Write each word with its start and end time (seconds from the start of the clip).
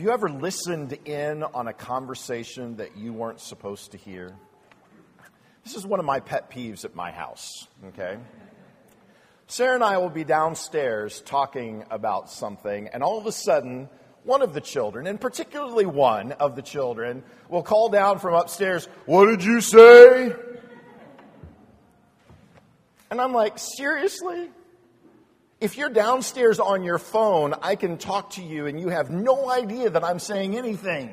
Have 0.00 0.06
you 0.06 0.14
ever 0.14 0.30
listened 0.30 0.94
in 1.04 1.42
on 1.42 1.68
a 1.68 1.74
conversation 1.74 2.76
that 2.76 2.96
you 2.96 3.12
weren't 3.12 3.38
supposed 3.38 3.90
to 3.90 3.98
hear? 3.98 4.34
This 5.62 5.76
is 5.76 5.84
one 5.84 6.00
of 6.00 6.06
my 6.06 6.20
pet 6.20 6.50
peeves 6.50 6.86
at 6.86 6.94
my 6.94 7.10
house, 7.10 7.68
okay? 7.88 8.16
Sarah 9.46 9.74
and 9.74 9.84
I 9.84 9.98
will 9.98 10.08
be 10.08 10.24
downstairs 10.24 11.20
talking 11.20 11.84
about 11.90 12.30
something, 12.30 12.88
and 12.88 13.02
all 13.02 13.18
of 13.18 13.26
a 13.26 13.32
sudden, 13.32 13.90
one 14.24 14.40
of 14.40 14.54
the 14.54 14.62
children, 14.62 15.06
and 15.06 15.20
particularly 15.20 15.84
one 15.84 16.32
of 16.32 16.56
the 16.56 16.62
children, 16.62 17.22
will 17.50 17.62
call 17.62 17.90
down 17.90 18.20
from 18.20 18.32
upstairs, 18.32 18.88
What 19.04 19.26
did 19.26 19.44
you 19.44 19.60
say? 19.60 20.34
And 23.10 23.20
I'm 23.20 23.34
like, 23.34 23.58
Seriously? 23.58 24.48
If 25.60 25.76
you're 25.76 25.90
downstairs 25.90 26.58
on 26.58 26.84
your 26.84 26.98
phone, 26.98 27.54
I 27.60 27.76
can 27.76 27.98
talk 27.98 28.30
to 28.30 28.42
you 28.42 28.64
and 28.64 28.80
you 28.80 28.88
have 28.88 29.10
no 29.10 29.50
idea 29.50 29.90
that 29.90 30.02
I'm 30.02 30.18
saying 30.18 30.56
anything. 30.56 31.10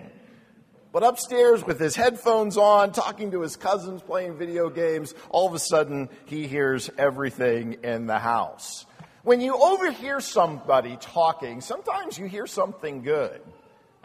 But 0.94 1.04
upstairs 1.04 1.66
with 1.66 1.82
his 1.82 1.98
headphones 1.98 2.56
on, 2.56 2.94
talking 2.94 3.32
to 3.32 3.42
his 3.42 3.58
cousins, 3.58 4.02
playing 4.02 4.38
video 4.38 4.70
games, 4.70 5.14
all 5.30 5.50
of 5.50 5.54
a 5.54 5.60
sudden 5.60 6.08
he 6.28 6.48
hears 6.48 6.90
everything 6.98 7.80
in 7.84 8.08
the 8.08 8.20
house. 8.20 8.86
When 9.24 9.42
you 9.42 9.54
overhear 9.62 10.22
somebody 10.22 10.96
talking, 10.96 11.60
sometimes 11.60 12.18
you 12.18 12.28
hear 12.28 12.48
something 12.48 13.02
good. 13.02 13.42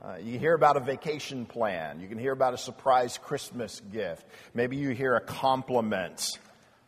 Uh, 0.03 0.17
you 0.17 0.41
hear 0.41 0.55
about 0.55 0.77
a 0.77 0.81
vacation 0.81 1.47
plan. 1.47 2.01
You 2.01 2.09
can 2.09 2.19
hear 2.19 2.33
about 2.33 2.53
a 2.53 2.59
surprise 2.59 3.17
Christmas 3.17 3.81
gift. 3.93 4.27
Maybe 4.55 4.77
you 4.77 4.91
hear 4.91 5.15
a 5.15 5.21
compliment. 5.21 6.37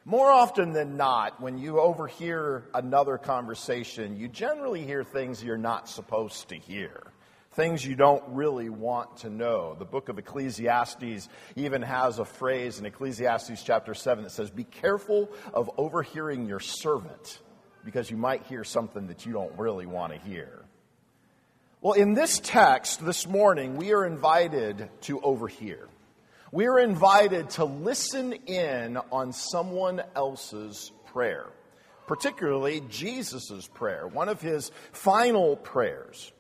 More 0.07 0.31
often 0.31 0.75
than 0.75 0.99
not, 0.99 1.41
when 1.41 1.57
you 1.57 1.81
overhear 1.81 2.65
another 2.75 3.17
conversation, 3.17 4.19
you 4.19 4.29
generally 4.29 4.85
hear 4.85 5.03
things 5.03 5.43
you're 5.43 5.57
not 5.57 5.89
supposed 5.89 6.51
to 6.51 6.57
hear. 6.57 7.03
Things 7.53 7.87
you 7.87 7.95
don't 7.95 8.23
really 8.29 8.69
want 8.69 9.19
to 9.19 9.31
know. 9.31 9.75
The 9.79 9.87
book 9.87 10.11
of 10.11 10.19
Ecclesiastes 10.19 11.29
even 11.57 11.81
has 11.81 12.19
a 12.19 12.27
phrase 12.27 12.79
in 12.79 12.85
Ecclesiastes 12.85 13.63
chapter 13.63 13.95
7 13.95 14.25
that 14.25 14.31
says, 14.31 14.51
Be 14.51 14.65
careful 14.65 15.31
of 15.55 15.71
overhearing 15.79 16.45
your 16.45 16.61
servant, 16.61 17.41
because 17.83 18.11
you 18.11 18.19
might 18.19 18.43
hear 18.43 18.63
something 18.63 19.07
that 19.07 19.25
you 19.25 19.33
don't 19.33 19.57
really 19.59 19.87
want 19.87 20.13
to 20.13 20.19
hear. 20.19 20.67
Well, 21.81 21.95
in 21.95 22.13
this 22.13 22.41
text 22.41 23.03
this 23.03 23.27
morning, 23.27 23.77
we 23.77 23.95
are 23.95 24.05
invited 24.05 24.91
to 25.03 25.21
overhear 25.21 25.89
we're 26.55 26.79
invited 26.79 27.51
to 27.51 27.65
listen 27.65 28.33
in 28.47 28.97
on 29.11 29.33
someone 29.33 30.01
else's 30.15 30.93
prayer, 31.07 31.47
particularly 32.07 32.81
Jesus' 32.89 33.67
prayer, 33.67 34.07
one 34.07 34.29
of 34.29 34.41
his 34.41 34.71
final 34.93 35.57
prayers. 35.57 36.31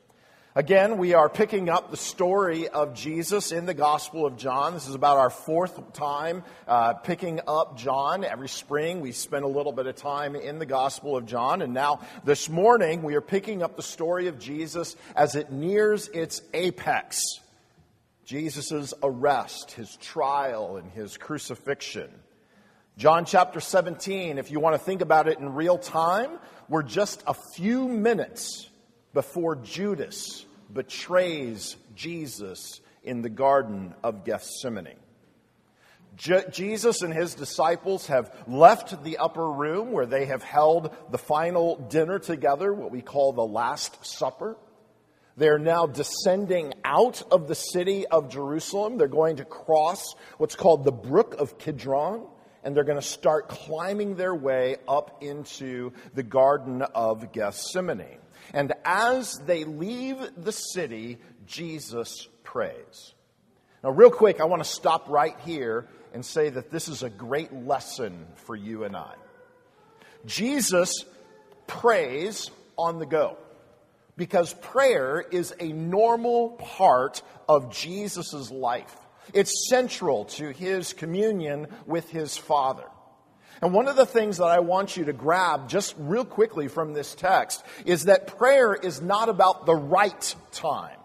Again, 0.54 0.98
we 0.98 1.14
are 1.14 1.28
picking 1.28 1.68
up 1.68 1.90
the 1.90 1.96
story 1.96 2.68
of 2.68 2.94
Jesus 2.94 3.50
in 3.50 3.66
the 3.66 3.74
Gospel 3.74 4.24
of 4.24 4.36
John. 4.36 4.74
This 4.74 4.86
is 4.86 4.94
about 4.94 5.16
our 5.16 5.30
fourth 5.30 5.94
time 5.94 6.44
uh, 6.68 6.92
picking 6.92 7.40
up 7.48 7.76
John. 7.76 8.22
Every 8.22 8.48
spring, 8.48 9.00
we 9.00 9.10
spend 9.10 9.44
a 9.44 9.48
little 9.48 9.72
bit 9.72 9.88
of 9.88 9.96
time 9.96 10.36
in 10.36 10.60
the 10.60 10.66
Gospel 10.66 11.16
of 11.16 11.26
John. 11.26 11.60
And 11.60 11.74
now, 11.74 12.02
this 12.22 12.48
morning, 12.48 13.02
we 13.02 13.16
are 13.16 13.20
picking 13.20 13.64
up 13.64 13.74
the 13.74 13.82
story 13.82 14.28
of 14.28 14.38
Jesus 14.38 14.94
as 15.16 15.34
it 15.34 15.50
nears 15.50 16.06
its 16.06 16.40
apex. 16.52 17.40
Jesus' 18.24 18.94
arrest, 19.02 19.72
his 19.72 19.96
trial, 19.96 20.76
and 20.76 20.90
his 20.90 21.16
crucifixion. 21.16 22.10
John 22.96 23.24
chapter 23.24 23.60
17, 23.60 24.38
if 24.38 24.50
you 24.50 24.60
want 24.60 24.74
to 24.74 24.78
think 24.78 25.02
about 25.02 25.28
it 25.28 25.38
in 25.38 25.54
real 25.54 25.78
time, 25.78 26.30
we're 26.68 26.82
just 26.82 27.22
a 27.26 27.34
few 27.34 27.88
minutes 27.88 28.70
before 29.12 29.56
Judas 29.56 30.46
betrays 30.72 31.76
Jesus 31.94 32.80
in 33.02 33.20
the 33.20 33.28
Garden 33.28 33.94
of 34.02 34.24
Gethsemane. 34.24 34.96
Je- 36.16 36.44
Jesus 36.50 37.02
and 37.02 37.12
his 37.12 37.34
disciples 37.34 38.06
have 38.06 38.32
left 38.46 39.02
the 39.02 39.18
upper 39.18 39.50
room 39.50 39.92
where 39.92 40.06
they 40.06 40.26
have 40.26 40.42
held 40.42 40.94
the 41.10 41.18
final 41.18 41.76
dinner 41.76 42.18
together, 42.18 42.72
what 42.72 42.90
we 42.90 43.02
call 43.02 43.32
the 43.32 43.44
Last 43.44 44.04
Supper. 44.06 44.56
They're 45.36 45.58
now 45.58 45.86
descending 45.86 46.74
out 46.84 47.22
of 47.32 47.48
the 47.48 47.56
city 47.56 48.06
of 48.06 48.28
Jerusalem. 48.28 48.98
They're 48.98 49.08
going 49.08 49.36
to 49.36 49.44
cross 49.44 50.14
what's 50.38 50.54
called 50.54 50.84
the 50.84 50.92
Brook 50.92 51.34
of 51.38 51.58
Kidron, 51.58 52.26
and 52.62 52.76
they're 52.76 52.84
going 52.84 53.00
to 53.00 53.06
start 53.06 53.48
climbing 53.48 54.14
their 54.14 54.34
way 54.34 54.76
up 54.86 55.22
into 55.22 55.92
the 56.14 56.22
Garden 56.22 56.82
of 56.82 57.32
Gethsemane. 57.32 58.18
And 58.52 58.72
as 58.84 59.40
they 59.44 59.64
leave 59.64 60.18
the 60.36 60.52
city, 60.52 61.18
Jesus 61.46 62.28
prays. 62.44 63.14
Now, 63.82 63.90
real 63.90 64.10
quick, 64.10 64.40
I 64.40 64.44
want 64.44 64.62
to 64.62 64.68
stop 64.68 65.08
right 65.08 65.36
here 65.40 65.88
and 66.12 66.24
say 66.24 66.48
that 66.48 66.70
this 66.70 66.88
is 66.88 67.02
a 67.02 67.10
great 67.10 67.52
lesson 67.52 68.26
for 68.36 68.54
you 68.54 68.84
and 68.84 68.96
I. 68.96 69.14
Jesus 70.26 71.04
prays 71.66 72.50
on 72.78 72.98
the 72.98 73.06
go 73.06 73.36
because 74.16 74.54
prayer 74.54 75.20
is 75.20 75.54
a 75.58 75.72
normal 75.72 76.50
part 76.50 77.22
of 77.48 77.72
Jesus' 77.72 78.50
life. 78.50 78.94
It's 79.32 79.68
central 79.68 80.26
to 80.26 80.50
his 80.50 80.92
communion 80.92 81.68
with 81.86 82.10
his 82.10 82.36
Father. 82.36 82.84
And 83.62 83.72
one 83.72 83.88
of 83.88 83.96
the 83.96 84.06
things 84.06 84.38
that 84.38 84.44
I 84.48 84.60
want 84.60 84.96
you 84.96 85.06
to 85.06 85.12
grab 85.12 85.68
just 85.68 85.94
real 85.98 86.24
quickly 86.24 86.68
from 86.68 86.92
this 86.92 87.14
text 87.14 87.64
is 87.86 88.04
that 88.04 88.26
prayer 88.38 88.74
is 88.74 89.00
not 89.00 89.28
about 89.28 89.64
the 89.64 89.74
right 89.74 90.34
time 90.52 90.98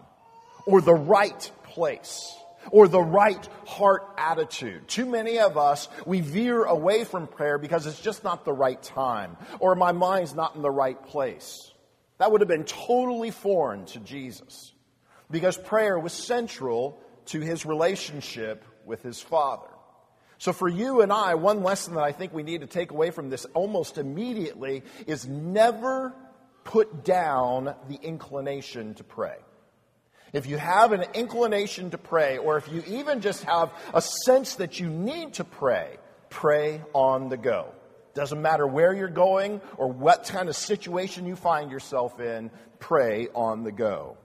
or 0.66 0.80
the 0.80 0.94
right 0.94 1.50
place 1.64 2.34
or 2.70 2.88
the 2.88 3.00
right 3.00 3.48
heart 3.66 4.02
attitude. 4.18 4.86
Too 4.88 5.06
many 5.06 5.38
of 5.38 5.56
us, 5.56 5.88
we 6.04 6.20
veer 6.20 6.64
away 6.64 7.04
from 7.04 7.26
prayer 7.26 7.56
because 7.56 7.86
it's 7.86 8.00
just 8.00 8.24
not 8.24 8.44
the 8.44 8.52
right 8.52 8.82
time 8.82 9.36
or 9.58 9.74
my 9.74 9.92
mind's 9.92 10.34
not 10.34 10.56
in 10.56 10.62
the 10.62 10.70
right 10.70 11.02
place. 11.06 11.72
That 12.20 12.30
would 12.30 12.42
have 12.42 12.48
been 12.48 12.64
totally 12.64 13.30
foreign 13.30 13.86
to 13.86 13.98
Jesus 13.98 14.74
because 15.30 15.56
prayer 15.56 15.98
was 15.98 16.12
central 16.12 17.00
to 17.26 17.40
his 17.40 17.64
relationship 17.64 18.62
with 18.84 19.02
his 19.02 19.22
Father. 19.22 19.70
So, 20.36 20.52
for 20.52 20.68
you 20.68 21.00
and 21.00 21.10
I, 21.10 21.36
one 21.36 21.62
lesson 21.62 21.94
that 21.94 22.04
I 22.04 22.12
think 22.12 22.34
we 22.34 22.42
need 22.42 22.60
to 22.60 22.66
take 22.66 22.90
away 22.90 23.10
from 23.10 23.30
this 23.30 23.46
almost 23.54 23.96
immediately 23.96 24.82
is 25.06 25.26
never 25.26 26.12
put 26.64 27.04
down 27.04 27.74
the 27.88 27.98
inclination 28.02 28.92
to 28.96 29.04
pray. 29.04 29.36
If 30.34 30.44
you 30.44 30.58
have 30.58 30.92
an 30.92 31.06
inclination 31.14 31.90
to 31.92 31.98
pray, 31.98 32.36
or 32.36 32.58
if 32.58 32.70
you 32.70 32.84
even 32.86 33.22
just 33.22 33.44
have 33.44 33.72
a 33.94 34.02
sense 34.02 34.56
that 34.56 34.78
you 34.78 34.90
need 34.90 35.34
to 35.34 35.44
pray, 35.44 35.96
pray 36.28 36.82
on 36.92 37.30
the 37.30 37.38
go. 37.38 37.72
Doesn't 38.14 38.42
matter 38.42 38.66
where 38.66 38.92
you're 38.92 39.08
going 39.08 39.60
or 39.76 39.88
what 39.88 40.24
kind 40.24 40.48
of 40.48 40.56
situation 40.56 41.26
you 41.26 41.36
find 41.36 41.70
yourself 41.70 42.18
in, 42.20 42.50
pray 42.78 43.28
on 43.34 43.62
the 43.62 43.72
go. 43.72 44.16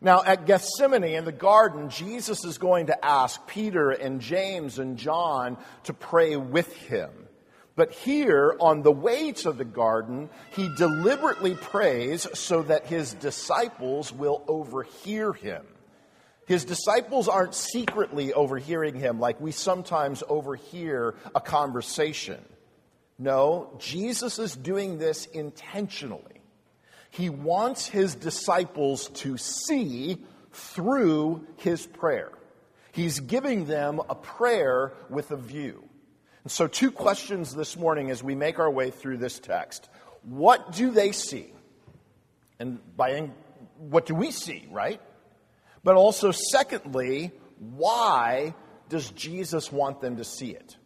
Now, 0.00 0.22
at 0.22 0.44
Gethsemane 0.46 1.04
in 1.04 1.24
the 1.24 1.32
garden, 1.32 1.88
Jesus 1.88 2.44
is 2.44 2.58
going 2.58 2.86
to 2.86 3.04
ask 3.04 3.46
Peter 3.46 3.90
and 3.90 4.20
James 4.20 4.78
and 4.78 4.98
John 4.98 5.56
to 5.84 5.94
pray 5.94 6.36
with 6.36 6.76
him. 6.76 7.10
But 7.76 7.92
here, 7.92 8.54
on 8.60 8.82
the 8.82 8.92
way 8.92 9.32
to 9.32 9.52
the 9.52 9.64
garden, 9.64 10.30
he 10.54 10.68
deliberately 10.76 11.54
prays 11.54 12.26
so 12.34 12.62
that 12.62 12.86
his 12.86 13.14
disciples 13.14 14.12
will 14.12 14.44
overhear 14.46 15.32
him. 15.32 15.64
His 16.46 16.64
disciples 16.64 17.26
aren't 17.26 17.54
secretly 17.54 18.32
overhearing 18.32 18.94
him 18.94 19.18
like 19.18 19.40
we 19.40 19.50
sometimes 19.50 20.22
overhear 20.28 21.14
a 21.34 21.40
conversation. 21.40 22.44
No, 23.18 23.76
Jesus 23.78 24.38
is 24.38 24.56
doing 24.56 24.98
this 24.98 25.26
intentionally. 25.26 26.42
He 27.10 27.30
wants 27.30 27.86
his 27.86 28.14
disciples 28.14 29.08
to 29.14 29.36
see 29.36 30.18
through 30.52 31.46
his 31.56 31.86
prayer. 31.86 32.32
He's 32.92 33.20
giving 33.20 33.66
them 33.66 34.00
a 34.08 34.14
prayer 34.14 34.92
with 35.08 35.30
a 35.30 35.36
view. 35.36 35.84
And 36.42 36.50
so, 36.50 36.66
two 36.66 36.90
questions 36.90 37.54
this 37.54 37.76
morning 37.76 38.10
as 38.10 38.22
we 38.22 38.34
make 38.34 38.58
our 38.58 38.70
way 38.70 38.90
through 38.90 39.18
this 39.18 39.38
text. 39.38 39.88
What 40.22 40.72
do 40.72 40.90
they 40.90 41.12
see? 41.12 41.52
And 42.58 42.78
by 42.96 43.30
what 43.78 44.06
do 44.06 44.14
we 44.14 44.30
see, 44.30 44.66
right? 44.70 45.00
But 45.82 45.96
also, 45.96 46.30
secondly, 46.30 47.32
why 47.58 48.54
does 48.88 49.10
Jesus 49.10 49.70
want 49.72 50.00
them 50.00 50.16
to 50.16 50.24
see 50.24 50.50
it? 50.50 50.76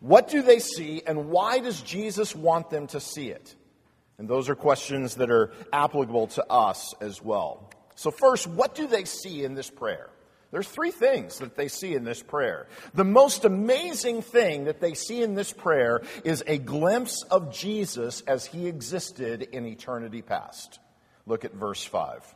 What 0.00 0.28
do 0.28 0.42
they 0.42 0.60
see, 0.60 1.02
and 1.06 1.28
why 1.28 1.58
does 1.58 1.80
Jesus 1.82 2.34
want 2.34 2.70
them 2.70 2.86
to 2.88 3.00
see 3.00 3.30
it? 3.30 3.54
And 4.18 4.28
those 4.28 4.48
are 4.48 4.54
questions 4.54 5.16
that 5.16 5.30
are 5.30 5.52
applicable 5.72 6.28
to 6.28 6.44
us 6.50 6.94
as 7.00 7.22
well. 7.22 7.70
So, 7.94 8.10
first, 8.10 8.46
what 8.46 8.74
do 8.74 8.86
they 8.86 9.04
see 9.04 9.44
in 9.44 9.54
this 9.54 9.70
prayer? 9.70 10.10
There's 10.50 10.68
three 10.68 10.92
things 10.92 11.38
that 11.38 11.56
they 11.56 11.68
see 11.68 11.94
in 11.94 12.04
this 12.04 12.22
prayer. 12.22 12.68
The 12.94 13.04
most 13.04 13.44
amazing 13.44 14.22
thing 14.22 14.64
that 14.64 14.80
they 14.80 14.94
see 14.94 15.22
in 15.22 15.34
this 15.34 15.52
prayer 15.52 16.02
is 16.24 16.42
a 16.46 16.58
glimpse 16.58 17.22
of 17.24 17.52
Jesus 17.52 18.22
as 18.22 18.46
he 18.46 18.66
existed 18.66 19.42
in 19.42 19.66
eternity 19.66 20.22
past. 20.22 20.78
Look 21.26 21.44
at 21.44 21.52
verse 21.52 21.84
5. 21.84 22.34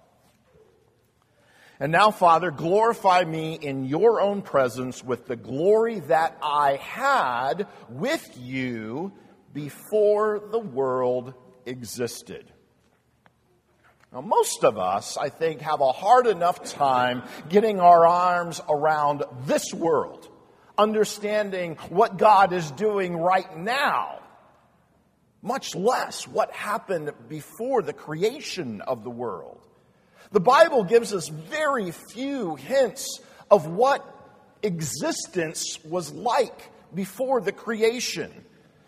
And 1.81 1.91
now, 1.91 2.11
Father, 2.11 2.51
glorify 2.51 3.25
me 3.25 3.55
in 3.55 3.87
your 3.87 4.21
own 4.21 4.43
presence 4.43 5.03
with 5.03 5.27
the 5.27 5.37
glory 5.37 6.01
that 6.01 6.39
I 6.43 6.77
had 6.77 7.67
with 7.89 8.39
you 8.41 9.13
before 9.53 10.41
the 10.51 10.59
world 10.59 11.35
existed. 11.67 12.53
Now, 14.13 14.21
most 14.21 14.63
of 14.63 14.77
us, 14.77 15.17
I 15.17 15.31
think, 15.31 15.63
have 15.63 15.81
a 15.81 15.91
hard 15.91 16.27
enough 16.27 16.63
time 16.65 17.23
getting 17.49 17.81
our 17.81 18.07
arms 18.07 18.61
around 18.69 19.25
this 19.47 19.73
world, 19.73 20.29
understanding 20.77 21.77
what 21.89 22.19
God 22.19 22.53
is 22.53 22.71
doing 22.73 23.17
right 23.17 23.57
now, 23.57 24.21
much 25.41 25.75
less 25.75 26.29
what 26.29 26.53
happened 26.53 27.11
before 27.29 27.81
the 27.81 27.95
creation 27.95 28.83
of 28.83 29.03
the 29.03 29.11
world. 29.11 29.67
The 30.31 30.41
Bible 30.41 30.85
gives 30.85 31.13
us 31.13 31.29
very 31.29 31.91
few 31.91 32.55
hints 32.55 33.21
of 33.51 33.67
what 33.67 34.07
existence 34.63 35.79
was 35.85 36.13
like 36.13 36.71
before 36.95 37.41
the 37.41 37.53
creation. 37.53 38.31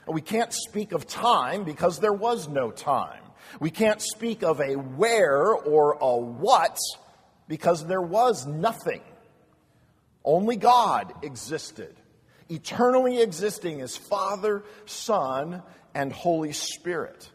We 0.07 0.21
can't 0.21 0.53
speak 0.53 0.93
of 0.93 1.07
time 1.07 1.65
because 1.65 1.99
there 1.99 2.13
was 2.13 2.49
no 2.49 2.71
time. 2.71 3.21
We 3.61 3.71
can't 3.71 4.01
speak 4.01 4.43
of 4.43 4.61
a 4.61 4.75
where 4.75 5.53
or 5.53 5.93
a 6.01 6.17
what 6.17 6.79
because 7.49 7.87
there 7.87 8.03
was 8.03 8.47
nothing. 8.47 9.03
Only 10.25 10.57
God 10.57 11.13
existed, 11.23 11.95
eternally 12.49 13.21
existing 13.21 13.81
as 13.81 13.97
Father, 13.97 14.65
Son, 14.87 15.63
and 15.95 16.13
Holy 16.13 16.53
Spirit. 16.53 17.31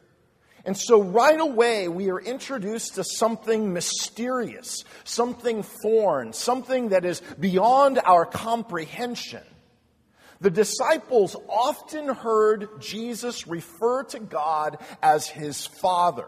And 0.65 0.77
so, 0.77 1.01
right 1.01 1.39
away, 1.39 1.87
we 1.87 2.09
are 2.09 2.19
introduced 2.19 2.95
to 2.95 3.03
something 3.03 3.73
mysterious, 3.73 4.83
something 5.03 5.63
foreign, 5.63 6.33
something 6.33 6.89
that 6.89 7.05
is 7.05 7.21
beyond 7.39 7.99
our 8.03 8.25
comprehension. 8.25 9.43
The 10.41 10.49
disciples 10.49 11.35
often 11.49 12.07
heard 12.07 12.81
Jesus 12.81 13.47
refer 13.47 14.03
to 14.03 14.19
God 14.19 14.77
as 15.01 15.27
his 15.27 15.65
Father. 15.65 16.27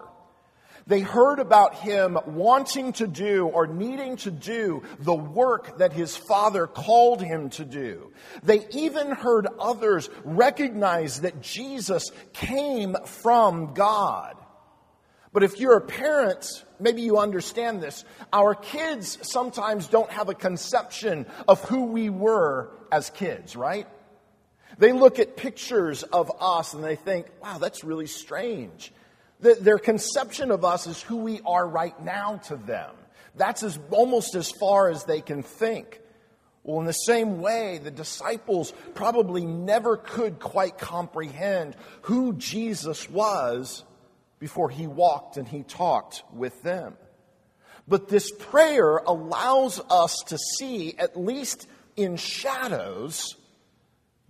They 0.88 1.02
heard 1.02 1.40
about 1.40 1.76
him 1.76 2.18
wanting 2.26 2.94
to 2.94 3.08
do 3.08 3.48
or 3.48 3.68
needing 3.68 4.18
to 4.18 4.32
do 4.32 4.84
the 5.00 5.14
work 5.14 5.78
that 5.78 5.94
his 5.94 6.18
father 6.18 6.68
called 6.68 7.22
him 7.22 7.50
to 7.52 7.66
do. 7.66 8.12
They 8.44 8.66
even 8.72 9.12
heard 9.12 9.48
others 9.60 10.10
recognize 10.24 11.22
that 11.22 11.42
Jesus 11.42 12.12
came 12.34 12.96
from 13.06 13.74
God. 13.74 14.38
But 15.34 15.44
if 15.44 15.60
you're 15.60 15.78
a 15.78 15.82
parent, 15.82 16.66
maybe 16.80 17.02
you 17.04 17.18
understand 17.18 17.82
this. 17.82 18.04
Our 18.34 18.54
kids 18.54 19.18
sometimes 19.22 19.88
don't 19.88 20.12
have 20.12 20.28
a 20.28 20.34
conception 20.34 21.26
of 21.48 21.64
who 21.64 21.86
we 21.86 22.10
were 22.10 22.72
as 22.92 23.10
kids, 23.10 23.56
right? 23.56 23.88
They 24.78 24.92
look 24.92 25.20
at 25.20 25.38
pictures 25.38 26.04
of 26.04 26.32
us 26.42 26.74
and 26.74 26.84
they 26.84 26.96
think, 26.96 27.28
wow, 27.42 27.60
that's 27.60 27.84
really 27.84 28.08
strange. 28.08 28.92
Their 29.42 29.80
conception 29.80 30.52
of 30.52 30.64
us 30.64 30.86
is 30.86 31.02
who 31.02 31.18
we 31.18 31.42
are 31.46 31.68
right 31.68 32.00
now 32.04 32.38
to 32.46 32.56
them. 32.56 32.92
That's 33.36 33.64
as, 33.64 33.80
almost 33.90 34.36
as 34.36 34.52
far 34.52 34.90
as 34.90 35.06
they 35.06 35.22
can 35.22 35.42
think. 35.42 36.00
Well, 36.64 36.80
in 36.80 36.86
the 36.86 36.94
same 36.94 37.42
way, 37.42 37.80
the 37.80 37.90
disciples 37.90 38.72
probably 38.94 39.46
never 39.46 39.98
could 39.98 40.40
quite 40.40 40.78
comprehend 40.78 41.76
who 42.04 42.34
Jesus 42.34 43.10
was 43.10 43.84
before 44.38 44.70
he 44.70 44.86
walked 44.86 45.38
and 45.38 45.48
he 45.48 45.64
talked 45.64 46.24
with 46.32 46.62
them. 46.62 46.96
But 47.88 48.10
this 48.10 48.32
prayer 48.32 48.98
allows 48.98 49.82
us 49.90 50.16
to 50.28 50.38
see, 50.38 50.96
at 51.00 51.20
least 51.20 51.68
in 51.96 52.16
shadows, 52.16 53.36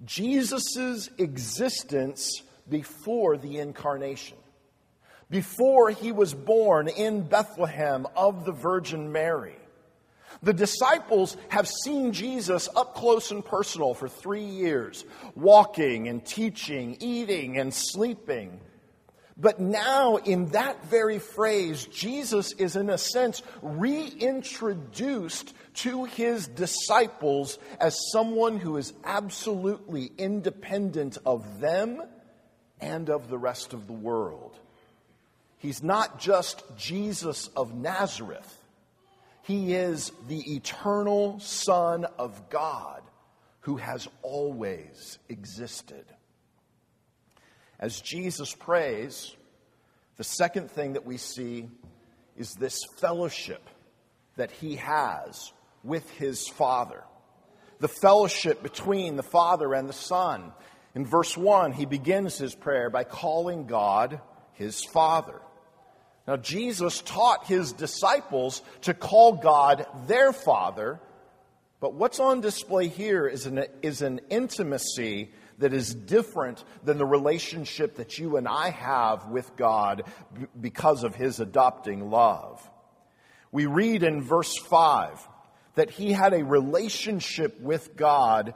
Jesus' 0.06 1.10
existence 1.18 2.44
before 2.70 3.38
the 3.38 3.60
incarnation 3.60 4.38
before 5.32 5.90
he 5.90 6.12
was 6.12 6.36
born 6.36 6.90
in 6.90 7.24
Bethlehem 7.24 8.06
of 8.16 8.46
the 8.46 8.52
Virgin 8.52 9.12
Mary. 9.12 9.56
The 10.44 10.54
disciples 10.54 11.38
have 11.50 11.68
seen 11.68 12.14
Jesus 12.14 12.68
up 12.76 12.96
close 12.96 13.32
and 13.32 13.44
personal 13.44 13.94
for 13.94 14.10
three 14.10 14.44
years, 14.44 15.06
walking 15.36 16.08
and 16.08 16.26
teaching, 16.26 16.98
eating 17.00 17.58
and 17.58 17.74
sleeping. 17.74 18.60
But 19.38 19.60
now, 19.60 20.18
in 20.18 20.48
that 20.48 20.86
very 20.86 21.20
phrase, 21.20 21.86
Jesus 21.86 22.52
is 22.54 22.76
in 22.76 22.90
a 22.90 22.98
sense 22.98 23.42
reintroduced 23.62 25.54
to 25.76 26.06
his 26.06 26.48
disciples 26.48 27.58
as 27.80 27.98
someone 28.12 28.58
who 28.58 28.78
is 28.78 28.94
absolutely 29.04 30.12
independent 30.18 31.18
of 31.26 31.60
them 31.60 32.02
and 32.82 33.10
of 33.10 33.30
the 33.30 33.38
rest 33.38 33.74
of 33.74 33.88
the 33.88 33.94
world. 33.94 34.60
He's 35.62 35.84
not 35.84 36.20
just 36.20 36.64
Jesus 36.76 37.52
of 37.56 37.76
Nazareth. 37.76 38.58
He 39.44 39.76
is 39.76 40.12
the 40.28 40.56
eternal 40.56 41.40
Son 41.40 42.06
of 42.18 42.50
God 42.50 43.04
who 43.60 43.78
has 43.78 44.08
always 44.24 45.20
existed. 45.30 46.04
As 47.80 48.02
Jesus 48.02 48.56
prays, 48.56 49.36
the 50.18 50.24
second 50.24 50.72
thing 50.72 50.94
that 50.94 51.06
we 51.06 51.18
see 51.18 51.70
is 52.36 52.56
this 52.56 52.84
fellowship 52.98 53.62
that 54.38 54.50
he 54.50 54.78
has 54.78 55.54
with 55.84 56.10
his 56.18 56.48
Father. 56.48 57.04
The 57.80 57.88
fellowship 57.88 58.64
between 58.64 59.16
the 59.16 59.22
Father 59.22 59.76
and 59.76 59.88
the 59.88 59.94
Son. 59.94 60.54
In 60.96 61.06
verse 61.06 61.38
1, 61.38 61.74
he 61.74 61.86
begins 61.86 62.40
his 62.40 62.56
prayer 62.56 62.90
by 62.90 63.04
calling 63.04 63.68
God 63.68 64.22
his 64.54 64.84
Father. 64.84 65.40
Now, 66.28 66.38
Jesus 66.38 67.02
taught 67.02 67.48
his 67.48 67.74
disciples 67.74 68.62
to 68.82 68.94
call 68.94 69.34
God 69.34 69.86
their 70.08 70.32
Father, 70.32 71.00
but 71.80 71.96
what's 71.96 72.20
on 72.20 72.42
display 72.42 72.88
here 72.88 73.28
is 73.28 73.48
an, 73.48 73.66
is 73.82 74.02
an 74.02 74.22
intimacy 74.30 75.32
that 75.58 75.74
is 75.74 75.94
different 75.94 76.64
than 76.84 76.98
the 76.98 77.06
relationship 77.06 77.96
that 77.96 78.20
you 78.20 78.38
and 78.38 78.48
I 78.48 78.70
have 78.70 79.28
with 79.30 79.56
God 79.56 80.04
because 80.60 81.04
of 81.04 81.16
his 81.16 81.40
adopting 81.40 82.10
love. 82.10 82.68
We 83.52 83.66
read 83.66 84.04
in 84.04 84.24
verse 84.24 84.58
5 84.58 85.28
that 85.76 85.90
he 85.90 86.12
had 86.12 86.34
a 86.34 86.44
relationship 86.44 87.60
with 87.60 87.96
God 87.96 88.54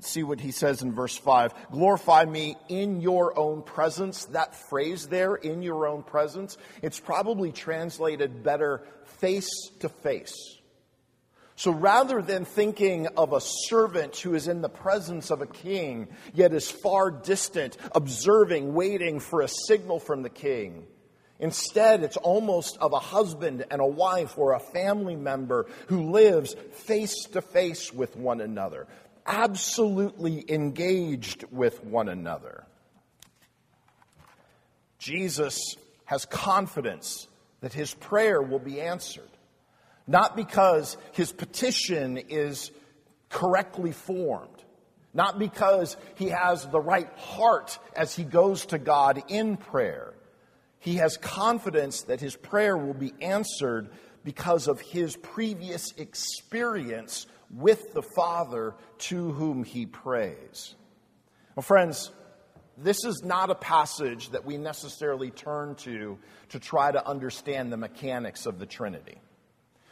see 0.00 0.22
what 0.22 0.40
he 0.40 0.50
says 0.50 0.82
in 0.82 0.92
verse 0.92 1.16
5 1.16 1.52
glorify 1.70 2.24
me 2.24 2.56
in 2.68 3.00
your 3.00 3.38
own 3.38 3.62
presence. 3.62 4.26
That 4.26 4.54
phrase 4.54 5.06
there 5.06 5.34
in 5.34 5.62
your 5.62 5.86
own 5.86 6.02
presence 6.02 6.56
it's 6.82 7.00
probably 7.00 7.52
translated 7.52 8.42
better 8.42 8.82
face 9.20 9.70
to 9.80 9.88
face. 9.88 10.36
So 11.56 11.72
rather 11.72 12.22
than 12.22 12.44
thinking 12.44 13.08
of 13.16 13.32
a 13.32 13.40
servant 13.40 14.16
who 14.16 14.34
is 14.34 14.46
in 14.46 14.60
the 14.60 14.68
presence 14.68 15.30
of 15.30 15.42
a 15.42 15.46
king 15.46 16.08
yet 16.32 16.54
is 16.54 16.70
far 16.70 17.10
distant 17.10 17.76
observing 17.94 18.74
waiting 18.74 19.18
for 19.18 19.40
a 19.40 19.48
signal 19.48 19.98
from 19.98 20.22
the 20.22 20.30
king 20.30 20.86
Instead, 21.40 22.02
it's 22.02 22.16
almost 22.16 22.76
of 22.78 22.92
a 22.92 22.98
husband 22.98 23.64
and 23.70 23.80
a 23.80 23.86
wife 23.86 24.36
or 24.36 24.54
a 24.54 24.60
family 24.60 25.14
member 25.14 25.66
who 25.86 26.10
lives 26.10 26.54
face 26.72 27.24
to 27.32 27.40
face 27.40 27.92
with 27.92 28.16
one 28.16 28.40
another 28.40 28.88
absolutely 29.28 30.44
engaged 30.48 31.44
with 31.52 31.84
one 31.84 32.08
another. 32.08 32.64
Jesus 34.98 35.76
has 36.06 36.24
confidence 36.24 37.28
that 37.60 37.72
his 37.72 37.92
prayer 37.94 38.40
will 38.40 38.58
be 38.58 38.80
answered, 38.80 39.30
not 40.06 40.34
because 40.34 40.96
his 41.12 41.30
petition 41.30 42.16
is 42.16 42.72
correctly 43.28 43.92
formed, 43.92 44.48
not 45.12 45.38
because 45.38 45.96
he 46.14 46.28
has 46.28 46.66
the 46.66 46.80
right 46.80 47.10
heart 47.18 47.78
as 47.94 48.16
he 48.16 48.24
goes 48.24 48.66
to 48.66 48.78
God 48.78 49.22
in 49.28 49.56
prayer. 49.56 50.14
He 50.80 50.96
has 50.96 51.16
confidence 51.16 52.02
that 52.02 52.20
his 52.20 52.36
prayer 52.36 52.76
will 52.76 52.94
be 52.94 53.12
answered 53.20 53.90
because 54.24 54.68
of 54.68 54.80
his 54.80 55.16
previous 55.16 55.92
experience 55.92 57.26
with 57.50 57.92
the 57.94 58.02
Father 58.02 58.74
to 58.98 59.32
whom 59.32 59.64
he 59.64 59.86
prays. 59.86 60.74
Well, 61.54 61.62
friends, 61.62 62.10
this 62.76 63.04
is 63.04 63.22
not 63.24 63.50
a 63.50 63.54
passage 63.54 64.30
that 64.30 64.44
we 64.44 64.56
necessarily 64.56 65.30
turn 65.30 65.74
to 65.76 66.18
to 66.50 66.58
try 66.60 66.92
to 66.92 67.06
understand 67.06 67.72
the 67.72 67.76
mechanics 67.76 68.46
of 68.46 68.58
the 68.58 68.66
Trinity, 68.66 69.18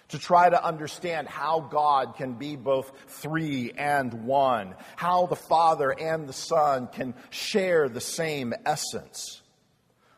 to 0.08 0.18
try 0.18 0.48
to 0.48 0.64
understand 0.64 1.28
how 1.28 1.60
God 1.60 2.14
can 2.16 2.34
be 2.34 2.56
both 2.56 2.92
three 3.08 3.72
and 3.76 4.25
one, 4.25 4.75
how 4.94 5.26
the 5.26 5.36
Father 5.36 5.90
and 5.90 6.28
the 6.28 6.32
Son 6.32 6.88
can 6.92 7.14
share 7.30 7.88
the 7.88 8.00
same 8.00 8.54
essence. 8.64 9.42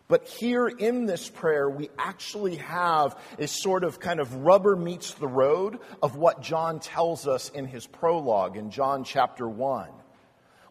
But 0.09 0.27
here 0.27 0.67
in 0.67 1.05
this 1.05 1.29
prayer, 1.29 1.69
we 1.69 1.91
actually 1.99 2.57
have 2.57 3.19
a 3.39 3.47
sort 3.47 3.85
of 3.85 4.01
kind 4.01 4.21
of 4.21 4.35
rubber 4.37 4.75
meets 4.75 5.13
the 5.13 5.29
road 5.29 5.79
of 6.03 6.17
what 6.17 6.41
John 6.41 6.81
tells 6.81 7.29
us 7.29 7.51
in 7.51 7.67
his 7.67 7.87
prologue 7.87 8.57
in 8.57 8.71
John 8.71 9.05
chapter 9.05 9.47
1. 9.47 9.91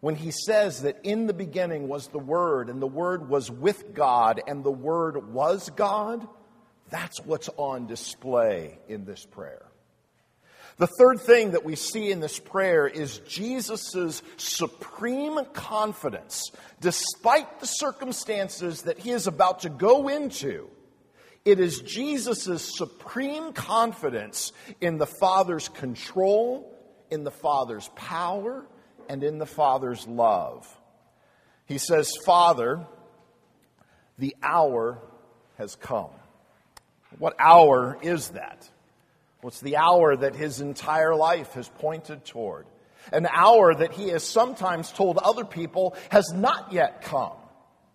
When 0.02 0.16
he 0.16 0.32
says 0.32 0.82
that 0.82 1.00
in 1.04 1.28
the 1.28 1.34
beginning 1.34 1.88
was 1.88 2.08
the 2.08 2.20
Word, 2.20 2.70
and 2.70 2.82
the 2.82 2.88
Word 2.88 3.30
was 3.30 3.52
with 3.52 3.94
God, 3.94 4.42
and 4.48 4.64
the 4.64 4.72
Word 4.72 5.32
was 5.32 5.70
God, 5.76 6.28
that's 6.90 7.20
what's 7.22 7.50
on 7.58 7.86
display 7.86 8.80
in 8.88 9.06
this 9.06 9.26
prayer. 9.26 9.67
The 10.78 10.88
third 10.88 11.22
thing 11.22 11.52
that 11.52 11.66
we 11.66 11.76
see 11.76 12.12
in 12.12 12.20
this 12.20 12.38
prayer 12.38 12.88
is 12.88 13.18
Jesus' 13.20 14.22
supreme 14.38 15.44
confidence, 15.54 16.52
despite 16.80 17.60
the 17.60 17.66
circumstances 17.66 18.84
that 18.84 19.00
he 19.00 19.10
is 19.10 19.26
about 19.26 19.62
to 19.62 19.70
go 19.70 20.08
into. 20.08 20.70
It 21.46 21.60
is 21.60 21.80
Jesus' 21.82 22.76
supreme 22.78 23.54
confidence 23.54 24.52
in 24.80 25.00
the 25.00 25.08
Father's 25.08 25.68
control, 25.70 26.72
in 27.10 27.24
the 27.24 27.32
Father's 27.32 27.90
power, 27.96 28.66
and 29.10 29.24
in 29.24 29.40
the 29.40 29.46
Father's 29.48 30.06
love. 30.06 30.68
He 31.66 31.80
says, 31.80 32.12
Father, 32.24 32.86
the 34.20 34.36
hour 34.44 35.02
has 35.58 35.76
come. 35.76 36.12
What 37.18 37.36
hour 37.40 37.98
is 38.02 38.30
that? 38.30 38.70
What's 39.42 39.62
the 39.62 39.78
hour 39.78 40.16
that 40.16 40.36
his 40.36 40.62
entire 40.62 41.16
life 41.16 41.54
has 41.54 41.70
pointed 41.70 42.26
toward? 42.26 42.66
An 43.12 43.28
hour 43.32 43.74
that 43.74 43.94
he 43.94 44.10
has 44.10 44.24
sometimes 44.24 44.92
told 44.92 45.18
other 45.18 45.46
people 45.46 45.96
has 46.10 46.34
not 46.34 46.74
yet 46.74 47.04
come. 47.04 47.38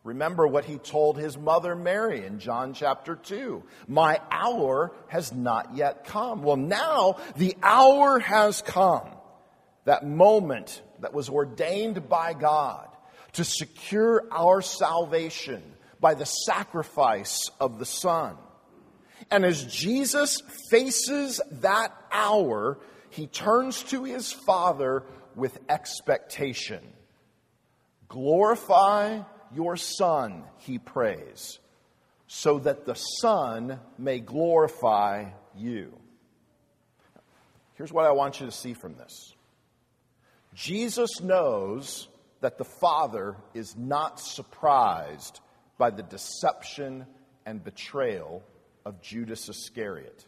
Remember 0.04 0.46
what 0.46 0.64
he 0.64 0.78
told 0.78 1.16
his 1.16 1.38
mother 1.38 1.76
Mary 1.76 2.25
in 2.26 2.40
John 2.40 2.75
chapter 2.75 3.14
2. 3.14 3.62
My 3.87 4.20
hour 4.30 4.92
has 5.08 5.32
not 5.32 5.76
yet 5.76 6.04
come. 6.04 6.42
Well, 6.42 6.56
now 6.56 7.18
the 7.37 7.56
hour 7.62 8.18
has 8.18 8.62
come. 8.62 9.08
That 9.84 10.06
moment 10.06 10.82
that 11.00 11.12
was 11.12 11.28
ordained 11.28 12.08
by 12.08 12.34
God 12.34 12.88
to 13.32 13.44
secure 13.44 14.25
our 14.30 14.61
salvation 14.61 15.62
by 16.00 16.14
the 16.14 16.26
sacrifice 16.26 17.50
of 17.61 17.78
the 17.78 17.87
Son. 17.87 18.37
And 19.32 19.46
as 19.46 19.64
Jesus 19.64 20.42
faces 20.68 21.40
that 21.62 21.96
hour, 22.12 22.78
he 23.08 23.26
turns 23.26 23.82
to 23.84 24.04
his 24.04 24.30
Father 24.30 25.04
with 25.34 25.58
expectation. 25.70 26.86
Glorify 28.08 29.22
your 29.54 29.78
Son, 29.78 30.44
he 30.58 30.78
prays, 30.78 31.60
so 32.26 32.58
that 32.58 32.84
the 32.84 32.92
Son 32.92 33.80
may 33.96 34.20
glorify 34.20 35.30
you. 35.56 35.98
Here's 37.76 37.90
what 37.90 38.04
I 38.04 38.12
want 38.12 38.38
you 38.38 38.44
to 38.44 38.52
see 38.52 38.74
from 38.74 38.96
this 38.96 39.32
Jesus 40.54 41.22
knows 41.22 42.06
that 42.42 42.58
the 42.58 42.66
Father 42.66 43.36
is 43.54 43.78
not 43.78 44.20
surprised 44.20 45.40
by 45.78 45.88
the 45.88 46.02
deception 46.02 47.06
and 47.46 47.64
betrayal 47.64 48.42
of 48.84 49.00
Judas 49.02 49.48
Iscariot. 49.48 50.24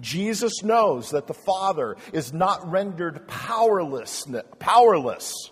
Jesus 0.00 0.62
knows 0.62 1.10
that 1.10 1.26
the 1.26 1.34
Father 1.34 1.96
is 2.12 2.32
not 2.32 2.70
rendered 2.70 3.28
powerless, 3.28 4.24
powerless 4.58 5.50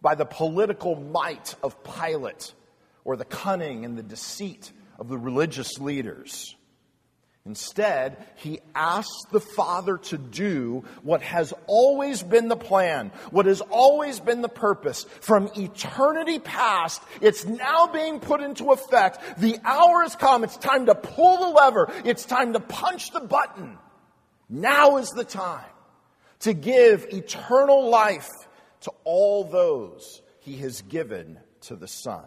by 0.00 0.14
the 0.14 0.24
political 0.24 0.96
might 0.96 1.54
of 1.62 1.84
Pilate 1.84 2.54
or 3.04 3.16
the 3.16 3.24
cunning 3.24 3.84
and 3.84 3.96
the 3.96 4.02
deceit 4.02 4.72
of 4.98 5.08
the 5.08 5.18
religious 5.18 5.78
leaders. 5.78 6.55
Instead, 7.46 8.16
he 8.34 8.60
asks 8.74 9.24
the 9.30 9.40
Father 9.40 9.98
to 9.98 10.18
do 10.18 10.84
what 11.02 11.22
has 11.22 11.54
always 11.68 12.20
been 12.22 12.48
the 12.48 12.56
plan, 12.56 13.12
what 13.30 13.46
has 13.46 13.60
always 13.60 14.18
been 14.18 14.42
the 14.42 14.48
purpose. 14.48 15.04
From 15.20 15.48
eternity 15.56 16.40
past, 16.40 17.00
it's 17.20 17.44
now 17.46 17.86
being 17.86 18.18
put 18.18 18.40
into 18.40 18.72
effect. 18.72 19.38
The 19.38 19.58
hour 19.64 20.02
has 20.02 20.16
come. 20.16 20.42
It's 20.42 20.56
time 20.56 20.86
to 20.86 20.96
pull 20.96 21.38
the 21.38 21.56
lever. 21.56 21.92
It's 22.04 22.24
time 22.24 22.52
to 22.54 22.60
punch 22.60 23.12
the 23.12 23.20
button. 23.20 23.78
Now 24.48 24.96
is 24.96 25.10
the 25.10 25.24
time 25.24 25.70
to 26.40 26.52
give 26.52 27.06
eternal 27.12 27.88
life 27.88 28.28
to 28.80 28.92
all 29.04 29.44
those 29.44 30.20
he 30.40 30.56
has 30.58 30.82
given 30.82 31.38
to 31.62 31.76
the 31.76 31.88
Son. 31.88 32.26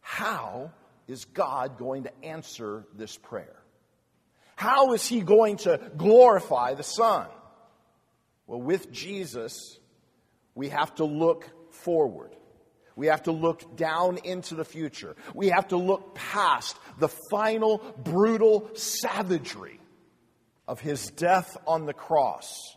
How 0.00 0.70
is 1.06 1.24
God 1.26 1.78
going 1.78 2.04
to 2.04 2.24
answer 2.24 2.84
this 2.94 3.16
prayer? 3.16 3.56
How 4.56 4.92
is 4.92 5.06
he 5.06 5.20
going 5.20 5.56
to 5.58 5.80
glorify 5.96 6.74
the 6.74 6.82
Son? 6.82 7.26
Well, 8.46 8.60
with 8.60 8.92
Jesus, 8.92 9.78
we 10.54 10.68
have 10.68 10.94
to 10.96 11.04
look 11.04 11.48
forward. 11.72 12.30
We 12.96 13.08
have 13.08 13.24
to 13.24 13.32
look 13.32 13.76
down 13.76 14.18
into 14.18 14.54
the 14.54 14.64
future. 14.64 15.16
We 15.34 15.48
have 15.48 15.68
to 15.68 15.76
look 15.76 16.14
past 16.14 16.76
the 16.98 17.08
final 17.30 17.78
brutal 18.04 18.70
savagery 18.74 19.80
of 20.68 20.80
his 20.80 21.08
death 21.08 21.56
on 21.66 21.86
the 21.86 21.92
cross. 21.92 22.76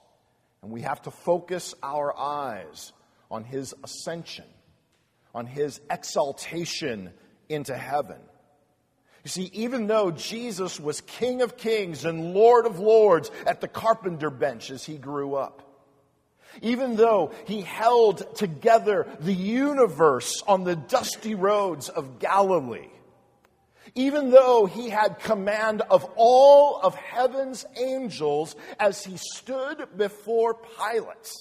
And 0.64 0.72
we 0.72 0.82
have 0.82 1.02
to 1.04 1.12
focus 1.12 1.76
our 1.84 2.18
eyes 2.18 2.92
on 3.30 3.44
his 3.44 3.76
ascension, 3.84 4.46
on 5.36 5.46
his 5.46 5.80
exaltation 5.92 7.12
into 7.50 7.76
heaven. 7.76 8.20
You 9.24 9.30
see, 9.30 9.50
even 9.54 9.88
though 9.88 10.12
Jesus 10.12 10.80
was 10.80 11.02
King 11.02 11.42
of 11.42 11.58
Kings 11.58 12.06
and 12.06 12.34
Lord 12.34 12.66
of 12.66 12.80
Lords 12.80 13.30
at 13.46 13.60
the 13.62 13.68
carpenter 13.68 14.30
bench 14.30 14.72
as 14.72 14.86
he 14.86 14.98
grew 14.98 15.36
up, 15.36 15.64
even 16.62 16.96
though 16.96 17.32
he 17.46 17.62
held 17.62 18.36
together 18.36 19.08
the 19.20 19.34
universe 19.34 20.42
on 20.48 20.64
the 20.64 20.76
dusty 20.76 21.36
roads 21.36 21.90
of 21.90 22.20
Galilee, 22.20 22.90
even 23.96 24.30
though 24.30 24.66
he 24.66 24.90
had 24.90 25.20
command 25.20 25.82
of 25.82 26.10
all 26.16 26.80
of 26.82 26.96
heaven's 26.96 27.66
angels 27.76 28.56
as 28.80 29.04
he 29.04 29.18
stood 29.18 29.88
before 29.98 30.54
Pilate, 30.54 31.32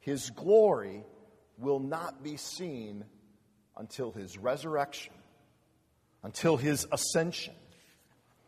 his 0.00 0.30
glory 0.30 1.04
will 1.58 1.80
not 1.80 2.22
be 2.22 2.36
seen 2.36 3.04
until 3.76 4.12
his 4.12 4.38
resurrection, 4.38 5.14
until 6.22 6.56
his 6.56 6.86
ascension, 6.92 7.54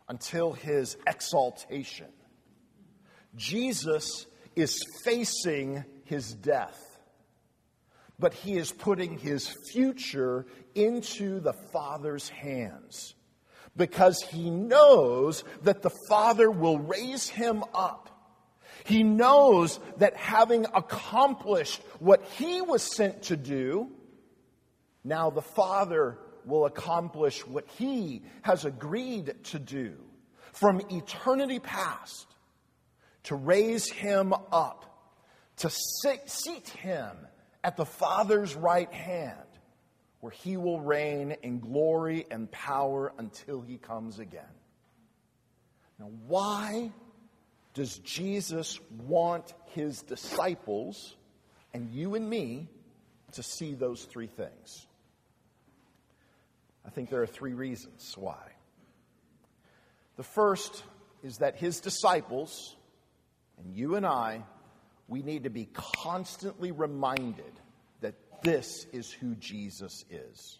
until 0.07 0.53
his 0.53 0.97
exaltation. 1.07 2.07
Jesus 3.35 4.27
is 4.55 4.79
facing 5.03 5.83
his 6.05 6.33
death, 6.33 6.79
but 8.17 8.33
he 8.33 8.55
is 8.55 8.71
putting 8.71 9.17
his 9.17 9.53
future 9.71 10.45
into 10.73 11.39
the 11.39 11.53
Father's 11.73 12.29
hands 12.29 13.15
because 13.75 14.21
he 14.21 14.49
knows 14.49 15.43
that 15.63 15.81
the 15.81 15.91
Father 16.07 16.49
will 16.49 16.79
raise 16.79 17.27
him 17.27 17.63
up. 17.73 18.09
He 18.85 19.03
knows 19.03 19.79
that 19.97 20.15
having 20.15 20.65
accomplished 20.73 21.81
what 21.99 22.23
he 22.37 22.61
was 22.61 22.83
sent 22.83 23.23
to 23.23 23.35
do, 23.35 23.91
now 25.05 25.29
the 25.29 25.41
Father 25.41 26.17
will 26.45 26.65
accomplish 26.65 27.45
what 27.45 27.67
He 27.77 28.23
has 28.41 28.65
agreed 28.65 29.33
to 29.45 29.59
do 29.59 29.95
from 30.51 30.81
eternity 30.89 31.59
past 31.59 32.27
to 33.23 33.35
raise 33.35 33.89
Him 33.89 34.33
up, 34.51 35.13
to 35.57 35.69
sit, 35.69 36.29
seat 36.29 36.69
Him 36.69 37.11
at 37.63 37.77
the 37.77 37.85
Father's 37.85 38.55
right 38.55 38.91
hand, 38.91 39.39
where 40.21 40.31
He 40.31 40.57
will 40.57 40.79
reign 40.79 41.35
in 41.43 41.59
glory 41.59 42.25
and 42.31 42.49
power 42.51 43.13
until 43.17 43.61
He 43.61 43.77
comes 43.77 44.19
again. 44.19 44.43
Now, 45.99 46.09
why 46.27 46.91
does 47.73 47.97
Jesus 47.99 48.79
want 49.07 49.53
His 49.67 50.01
disciples 50.01 51.15
and 51.73 51.91
you 51.91 52.15
and 52.15 52.29
me 52.29 52.69
to 53.33 53.43
see 53.43 53.73
those 53.73 54.05
three 54.05 54.27
things? 54.27 54.87
I 56.85 56.89
think 56.89 57.09
there 57.09 57.21
are 57.21 57.27
three 57.27 57.53
reasons 57.53 58.15
why. 58.17 58.37
The 60.17 60.23
first 60.23 60.83
is 61.23 61.37
that 61.37 61.55
his 61.55 61.79
disciples, 61.79 62.75
and 63.57 63.73
you 63.73 63.95
and 63.95 64.05
I, 64.05 64.43
we 65.07 65.21
need 65.21 65.43
to 65.43 65.49
be 65.49 65.67
constantly 65.73 66.71
reminded 66.71 67.51
that 68.01 68.15
this 68.43 68.85
is 68.93 69.11
who 69.11 69.35
Jesus 69.35 70.05
is. 70.09 70.59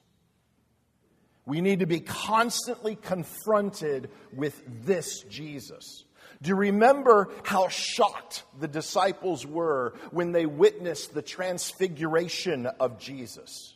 We 1.46 1.62
need 1.62 1.80
to 1.80 1.86
be 1.86 2.00
constantly 2.00 2.96
confronted 2.96 4.10
with 4.34 4.62
this 4.86 5.22
Jesus. 5.22 6.04
Do 6.42 6.50
you 6.50 6.56
remember 6.56 7.30
how 7.44 7.68
shocked 7.70 8.44
the 8.60 8.68
disciples 8.68 9.46
were 9.46 9.94
when 10.12 10.32
they 10.32 10.48
witnessed 10.48 11.14
the 11.14 11.22
transfiguration 11.22 12.66
of 12.66 13.00
Jesus? 13.00 13.76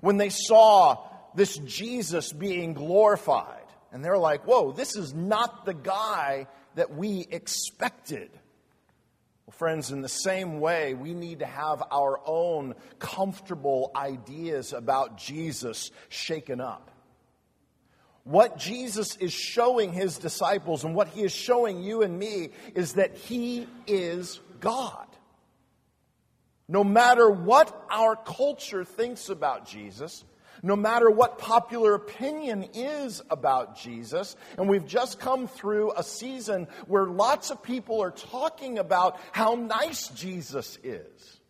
when 0.00 0.16
they 0.16 0.28
saw 0.28 1.08
this 1.36 1.58
Jesus 1.58 2.32
being 2.32 2.74
glorified. 2.74 3.62
And 3.92 4.04
they're 4.04 4.18
like, 4.18 4.46
whoa, 4.46 4.72
this 4.72 4.96
is 4.96 5.14
not 5.14 5.64
the 5.64 5.74
guy 5.74 6.48
that 6.74 6.94
we 6.94 7.26
expected. 7.30 8.30
Well, 9.46 9.54
friends, 9.56 9.92
in 9.92 10.02
the 10.02 10.08
same 10.08 10.58
way, 10.60 10.94
we 10.94 11.14
need 11.14 11.38
to 11.38 11.46
have 11.46 11.82
our 11.92 12.20
own 12.26 12.74
comfortable 12.98 13.92
ideas 13.94 14.72
about 14.72 15.18
Jesus 15.18 15.92
shaken 16.08 16.60
up. 16.60 16.90
What 18.24 18.58
Jesus 18.58 19.16
is 19.18 19.32
showing 19.32 19.92
his 19.92 20.18
disciples 20.18 20.82
and 20.82 20.96
what 20.96 21.08
he 21.08 21.22
is 21.22 21.32
showing 21.32 21.84
you 21.84 22.02
and 22.02 22.18
me 22.18 22.48
is 22.74 22.94
that 22.94 23.16
he 23.16 23.68
is 23.86 24.40
God. 24.58 25.06
No 26.68 26.82
matter 26.82 27.30
what 27.30 27.86
our 27.88 28.16
culture 28.16 28.84
thinks 28.84 29.28
about 29.28 29.64
Jesus, 29.64 30.24
no 30.66 30.74
matter 30.74 31.08
what 31.08 31.38
popular 31.38 31.94
opinion 31.94 32.64
is 32.74 33.22
about 33.30 33.78
Jesus, 33.78 34.34
and 34.58 34.68
we've 34.68 34.86
just 34.86 35.20
come 35.20 35.46
through 35.46 35.92
a 35.96 36.02
season 36.02 36.66
where 36.88 37.06
lots 37.06 37.52
of 37.52 37.62
people 37.62 38.02
are 38.02 38.10
talking 38.10 38.78
about 38.78 39.16
how 39.30 39.54
nice 39.54 40.08
Jesus 40.08 40.76
is 40.82 41.40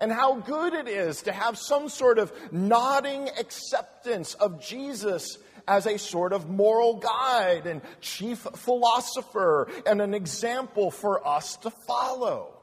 and 0.00 0.10
how 0.10 0.36
good 0.36 0.72
it 0.72 0.88
is 0.88 1.22
to 1.22 1.32
have 1.32 1.58
some 1.58 1.90
sort 1.90 2.18
of 2.18 2.32
nodding 2.50 3.28
acceptance 3.38 4.32
of 4.32 4.58
Jesus 4.58 5.36
as 5.68 5.86
a 5.86 5.98
sort 5.98 6.32
of 6.32 6.48
moral 6.48 6.94
guide 6.94 7.66
and 7.66 7.82
chief 8.00 8.38
philosopher 8.38 9.68
and 9.84 10.00
an 10.00 10.14
example 10.14 10.90
for 10.90 11.26
us 11.28 11.56
to 11.58 11.68
follow. 11.70 12.54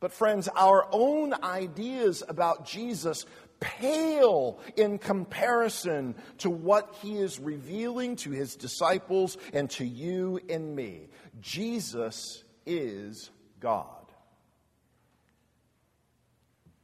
But, 0.00 0.12
friends, 0.12 0.48
our 0.54 0.86
own 0.92 1.34
ideas 1.42 2.22
about 2.28 2.66
Jesus 2.66 3.26
pale 3.60 4.58
in 4.76 4.98
comparison 4.98 6.14
to 6.38 6.50
what 6.50 6.94
he 7.02 7.18
is 7.18 7.38
revealing 7.38 8.16
to 8.16 8.30
his 8.30 8.56
disciples 8.56 9.36
and 9.52 9.70
to 9.70 9.84
you 9.84 10.40
and 10.48 10.74
me. 10.74 11.08
Jesus 11.40 12.44
is 12.66 13.30
God. 13.60 13.86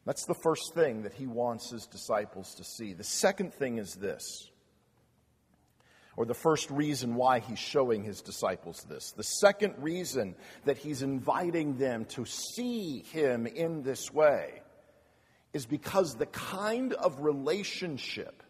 That's 0.04 0.26
the 0.26 0.35
first 0.35 0.75
thing 0.75 1.02
that 1.02 1.14
he 1.14 1.26
wants 1.26 1.71
his 1.71 1.87
disciples 1.87 2.54
to 2.57 2.64
see. 2.64 2.93
The 2.93 3.04
second 3.04 3.54
thing 3.54 3.78
is 3.78 3.95
this 3.95 4.50
or 6.16 6.25
the 6.25 6.35
first 6.35 6.71
reason 6.71 7.14
why 7.14 7.40
he's 7.40 7.59
showing 7.59 8.04
his 8.04 8.21
disciples 8.21 8.87
this. 8.88 9.12
The 9.12 9.25
second 9.25 9.75
reason 9.78 10.37
that 10.64 10.78
he's 10.78 11.02
inviting 11.02 11.76
them 11.76 12.04
to 12.07 12.25
see 12.25 13.00
him 13.11 13.47
in 13.47 13.83
this 13.83 14.12
way 14.12 14.62
is 15.54 15.64
because 15.64 16.16
the 16.16 16.26
kind 16.26 16.92
of 16.92 17.20
relationship 17.20 18.42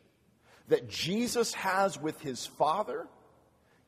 that 0.68 0.88
Jesus 0.88 1.54
has 1.54 2.00
with 2.00 2.20
his 2.20 2.46
Father 2.46 3.06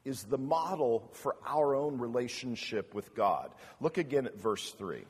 is 0.04 0.23
the 0.25 0.38
model 0.38 1.11
for 1.14 1.35
our 1.44 1.75
own 1.75 1.99
relationship 1.99 2.94
with 2.94 3.14
God. 3.14 3.50
Look 3.80 3.99
again 3.99 4.26
at 4.26 4.38
verse 4.38 4.70
3. 4.73 5.04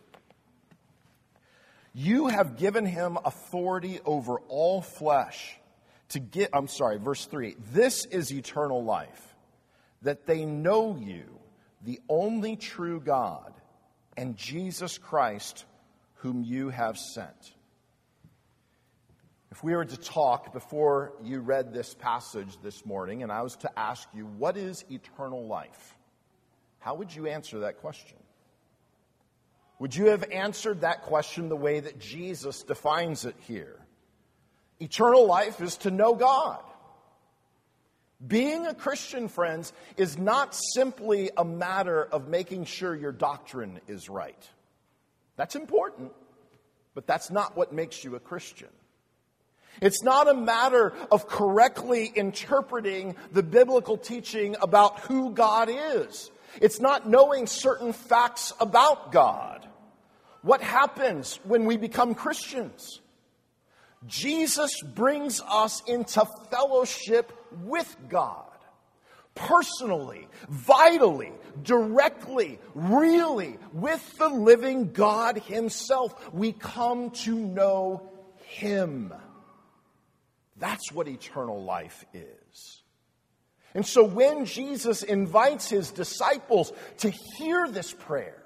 You 1.92 2.28
have 2.28 2.56
given 2.56 2.86
him 2.86 3.18
authority 3.25 4.00
over 4.04 4.38
all 4.48 4.80
flesh 4.80 5.58
to 6.10 6.20
get, 6.20 6.50
I'm 6.52 6.68
sorry, 6.68 6.98
verse 6.98 7.26
3. 7.26 7.56
This 7.72 8.04
is 8.04 8.32
eternal 8.32 8.84
life, 8.84 9.34
that 10.02 10.26
they 10.26 10.44
know 10.44 10.96
you, 10.96 11.25
the 11.82 12.00
only 12.08 12.54
true 12.56 13.00
God, 13.00 13.52
and 14.16 14.36
Jesus 14.36 14.96
Christ, 14.96 15.64
whom 16.16 16.42
you 16.42 16.68
have 16.68 16.96
sent. 16.96 17.55
If 19.52 19.62
we 19.62 19.74
were 19.74 19.84
to 19.84 19.96
talk 19.96 20.52
before 20.52 21.12
you 21.22 21.40
read 21.40 21.72
this 21.72 21.94
passage 21.94 22.58
this 22.62 22.84
morning, 22.84 23.22
and 23.22 23.30
I 23.30 23.42
was 23.42 23.56
to 23.56 23.78
ask 23.78 24.08
you, 24.12 24.26
what 24.26 24.56
is 24.56 24.84
eternal 24.90 25.46
life? 25.46 25.94
How 26.80 26.96
would 26.96 27.14
you 27.14 27.26
answer 27.26 27.60
that 27.60 27.78
question? 27.78 28.18
Would 29.78 29.94
you 29.94 30.06
have 30.06 30.24
answered 30.32 30.80
that 30.80 31.02
question 31.02 31.48
the 31.48 31.56
way 31.56 31.80
that 31.80 31.98
Jesus 31.98 32.62
defines 32.62 33.24
it 33.24 33.37
here? 33.40 33.76
Eternal 34.80 35.26
life 35.26 35.61
is 35.61 35.76
to 35.78 35.90
know 35.90 36.14
God. 36.14 36.61
Being 38.26 38.66
a 38.66 38.74
Christian, 38.74 39.28
friends, 39.28 39.72
is 39.96 40.16
not 40.16 40.54
simply 40.74 41.30
a 41.37 41.44
matter 41.44 42.02
of 42.02 42.28
making 42.28 42.64
sure 42.64 42.94
your 42.94 43.12
doctrine 43.12 43.80
is 43.87 44.09
right. 44.09 44.48
That's 45.37 45.54
important, 45.54 46.12
but 46.94 47.06
that's 47.06 47.30
not 47.30 47.56
what 47.56 47.72
makes 47.72 48.02
you 48.02 48.16
a 48.16 48.20
Christian. 48.20 48.70
It's 49.80 50.02
not 50.02 50.28
a 50.28 50.34
matter 50.34 50.94
of 51.10 51.28
correctly 51.28 52.10
interpreting 52.14 53.16
the 53.32 53.42
biblical 53.42 53.96
teaching 53.96 54.56
about 54.60 55.00
who 55.00 55.32
God 55.32 55.68
is. 55.70 56.30
It's 56.60 56.80
not 56.80 57.08
knowing 57.08 57.46
certain 57.46 57.92
facts 57.92 58.52
about 58.60 59.12
God. 59.12 59.66
What 60.42 60.62
happens 60.62 61.38
when 61.44 61.64
we 61.64 61.76
become 61.76 62.14
Christians? 62.14 63.00
Jesus 64.06 64.80
brings 64.82 65.40
us 65.40 65.82
into 65.86 66.24
fellowship 66.50 67.32
with 67.64 67.94
God. 68.08 68.44
Personally, 69.34 70.28
vitally, 70.48 71.32
directly, 71.62 72.58
really, 72.74 73.58
with 73.72 74.16
the 74.18 74.28
living 74.28 74.92
God 74.92 75.38
Himself. 75.38 76.32
We 76.32 76.52
come 76.52 77.10
to 77.10 77.34
know 77.34 78.08
Him. 78.44 79.12
That's 80.59 80.92
what 80.92 81.09
eternal 81.09 81.62
life 81.62 82.05
is. 82.14 82.83
And 83.75 83.87
so 83.87 84.05
when 84.05 84.47
Jesus 84.47 85.03
invites 85.03 85.69
His 85.69 85.90
disciples 85.90 86.73
to 86.99 87.11
hear 87.11 87.69
this 87.69 87.92
prayer, 87.92 88.42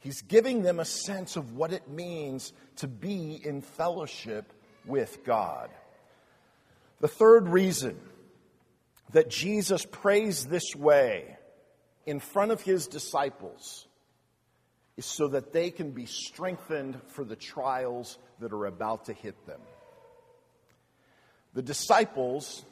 He's 0.00 0.22
giving 0.22 0.62
them 0.62 0.78
a 0.78 0.84
sense 0.84 1.36
of 1.36 1.56
what 1.56 1.72
it 1.72 1.88
means 1.88 2.52
to 2.76 2.86
be 2.86 3.40
in 3.44 3.62
fellowship 3.62 4.52
with 4.86 5.24
God. 5.24 5.70
The 7.00 7.08
third 7.08 7.48
reason 7.48 7.98
that 9.12 9.30
Jesus 9.30 9.84
prays 9.84 10.46
this 10.46 10.74
way 10.74 11.36
in 12.06 12.20
front 12.20 12.52
of 12.52 12.62
his 12.62 12.86
disciples 12.86 13.86
is 14.96 15.06
so 15.06 15.28
that 15.28 15.52
they 15.52 15.70
can 15.70 15.90
be 15.92 16.06
strengthened 16.06 17.00
for 17.08 17.24
the 17.24 17.36
trials 17.36 18.18
that 18.40 18.52
are 18.52 18.66
about 18.66 19.06
to 19.06 19.12
hit 19.12 19.46
them. 19.46 19.60
The 21.58 21.62
disciples, 21.62 22.64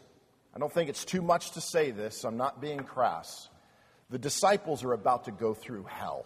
I 0.54 0.60
don't 0.60 0.72
think 0.72 0.88
it's 0.88 1.04
too 1.04 1.20
much 1.20 1.50
to 1.54 1.60
say 1.60 1.90
this, 1.90 2.22
I'm 2.22 2.36
not 2.36 2.60
being 2.60 2.78
crass. 2.78 3.48
The 4.10 4.18
disciples 4.20 4.84
are 4.84 4.92
about 4.92 5.24
to 5.24 5.32
go 5.32 5.54
through 5.54 5.86
hell. 5.88 6.24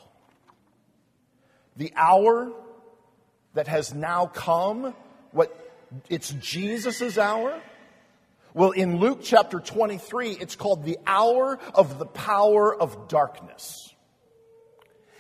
The 1.78 1.90
hour 1.96 2.52
that 3.54 3.66
has 3.66 3.94
now 3.94 4.26
come, 4.26 4.94
what 5.30 5.56
it's 6.10 6.32
Jesus' 6.32 7.16
hour. 7.16 7.58
Well, 8.52 8.72
in 8.72 8.98
Luke 8.98 9.20
chapter 9.22 9.58
23, 9.58 10.32
it's 10.32 10.54
called 10.54 10.84
the 10.84 10.98
hour 11.06 11.58
of 11.74 11.98
the 11.98 12.04
power 12.04 12.78
of 12.78 13.08
darkness. 13.08 13.94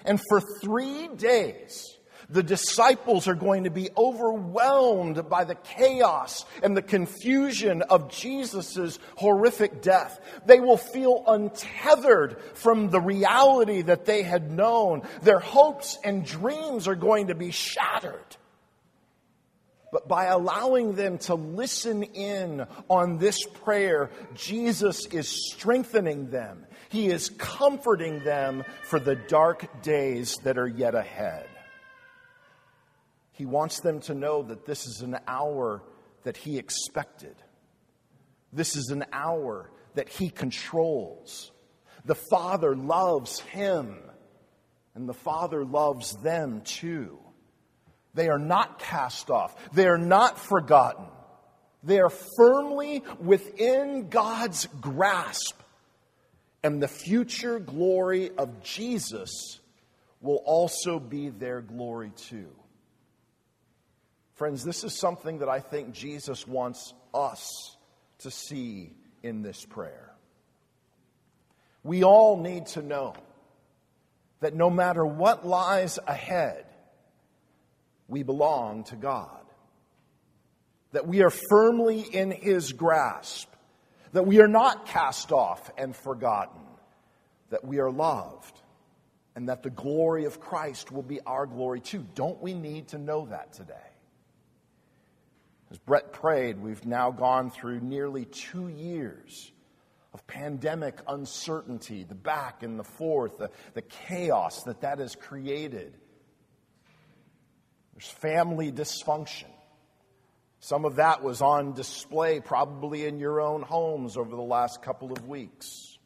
And 0.04 0.20
for 0.28 0.42
three 0.60 1.08
days, 1.08 1.96
the 2.30 2.42
disciples 2.42 3.28
are 3.28 3.34
going 3.34 3.64
to 3.64 3.70
be 3.70 3.90
overwhelmed 3.96 5.28
by 5.28 5.44
the 5.44 5.54
chaos 5.54 6.44
and 6.62 6.76
the 6.76 6.82
confusion 6.82 7.82
of 7.82 8.10
Jesus' 8.10 8.98
horrific 9.16 9.82
death. 9.82 10.20
They 10.46 10.60
will 10.60 10.76
feel 10.76 11.24
untethered 11.26 12.40
from 12.54 12.90
the 12.90 13.00
reality 13.00 13.82
that 13.82 14.04
they 14.04 14.22
had 14.22 14.50
known. 14.50 15.02
Their 15.22 15.40
hopes 15.40 15.98
and 16.04 16.24
dreams 16.24 16.88
are 16.88 16.94
going 16.94 17.28
to 17.28 17.34
be 17.34 17.50
shattered 17.50 18.36
but 19.92 20.06
by 20.06 20.26
allowing 20.26 20.94
them 20.94 21.18
to 21.18 21.34
listen 21.34 22.02
in 22.02 22.66
on 22.88 23.18
this 23.18 23.44
prayer, 23.64 24.10
Jesus 24.34 25.06
is 25.06 25.50
strengthening 25.50 26.30
them. 26.30 26.66
He 26.88 27.08
is 27.08 27.30
comforting 27.30 28.20
them 28.20 28.64
for 28.82 29.00
the 29.00 29.16
dark 29.16 29.82
days 29.82 30.36
that 30.44 30.58
are 30.58 30.68
yet 30.68 30.94
ahead. 30.94 31.46
He 33.40 33.46
wants 33.46 33.80
them 33.80 34.00
to 34.00 34.12
know 34.12 34.42
that 34.42 34.66
this 34.66 34.86
is 34.86 35.00
an 35.00 35.16
hour 35.26 35.82
that 36.24 36.36
He 36.36 36.58
expected. 36.58 37.34
This 38.52 38.76
is 38.76 38.90
an 38.90 39.06
hour 39.14 39.70
that 39.94 40.10
He 40.10 40.28
controls. 40.28 41.50
The 42.04 42.16
Father 42.16 42.76
loves 42.76 43.40
Him, 43.40 43.96
and 44.94 45.08
the 45.08 45.14
Father 45.14 45.64
loves 45.64 46.14
them 46.16 46.60
too. 46.60 47.18
They 48.12 48.28
are 48.28 48.38
not 48.38 48.78
cast 48.78 49.30
off. 49.30 49.56
They 49.72 49.86
are 49.86 49.96
not 49.96 50.38
forgotten. 50.38 51.06
They 51.82 51.98
are 51.98 52.12
firmly 52.36 53.02
within 53.20 54.10
God's 54.10 54.66
grasp. 54.82 55.58
And 56.62 56.82
the 56.82 56.88
future 56.88 57.58
glory 57.58 58.32
of 58.36 58.62
Jesus 58.62 59.60
will 60.20 60.42
also 60.44 60.98
be 61.00 61.30
their 61.30 61.62
glory 61.62 62.12
too. 62.14 62.50
Friends, 64.40 64.64
this 64.64 64.84
is 64.84 64.98
something 64.98 65.40
that 65.40 65.50
I 65.50 65.60
think 65.60 65.92
Jesus 65.92 66.48
wants 66.48 66.94
us 67.12 67.76
to 68.20 68.30
see 68.30 68.94
in 69.22 69.42
this 69.42 69.66
prayer. 69.66 70.14
We 71.82 72.04
all 72.04 72.40
need 72.40 72.64
to 72.68 72.80
know 72.80 73.12
that 74.40 74.54
no 74.54 74.70
matter 74.70 75.04
what 75.04 75.46
lies 75.46 75.98
ahead, 76.06 76.64
we 78.08 78.22
belong 78.22 78.84
to 78.84 78.96
God. 78.96 79.42
That 80.92 81.06
we 81.06 81.22
are 81.22 81.28
firmly 81.50 82.00
in 82.00 82.30
His 82.30 82.72
grasp. 82.72 83.52
That 84.14 84.26
we 84.26 84.40
are 84.40 84.48
not 84.48 84.86
cast 84.86 85.32
off 85.32 85.70
and 85.76 85.94
forgotten. 85.94 86.62
That 87.50 87.62
we 87.62 87.78
are 87.80 87.90
loved. 87.90 88.58
And 89.36 89.50
that 89.50 89.62
the 89.62 89.68
glory 89.68 90.24
of 90.24 90.40
Christ 90.40 90.90
will 90.90 91.02
be 91.02 91.20
our 91.26 91.44
glory 91.44 91.80
too. 91.80 92.06
Don't 92.14 92.40
we 92.40 92.54
need 92.54 92.88
to 92.88 92.96
know 92.96 93.26
that 93.26 93.52
today? 93.52 93.89
As 95.70 95.78
Brett 95.78 96.12
prayed, 96.12 96.58
we've 96.58 96.84
now 96.84 97.10
gone 97.10 97.50
through 97.50 97.80
nearly 97.80 98.24
two 98.24 98.68
years 98.68 99.52
of 100.12 100.26
pandemic 100.26 100.98
uncertainty, 101.06 102.02
the 102.02 102.16
back 102.16 102.62
and 102.64 102.78
the 102.78 102.84
forth, 102.84 103.38
the, 103.38 103.50
the 103.74 103.82
chaos 103.82 104.64
that 104.64 104.80
that 104.80 104.98
has 104.98 105.14
created. 105.14 105.96
There's 107.94 108.08
family 108.08 108.72
dysfunction. 108.72 109.46
Some 110.58 110.84
of 110.84 110.96
that 110.96 111.22
was 111.22 111.40
on 111.40 111.74
display 111.74 112.40
probably 112.40 113.06
in 113.06 113.18
your 113.18 113.40
own 113.40 113.62
homes 113.62 114.16
over 114.16 114.30
the 114.30 114.42
last 114.42 114.82
couple 114.82 115.12
of 115.12 115.26
weeks. 115.26 115.98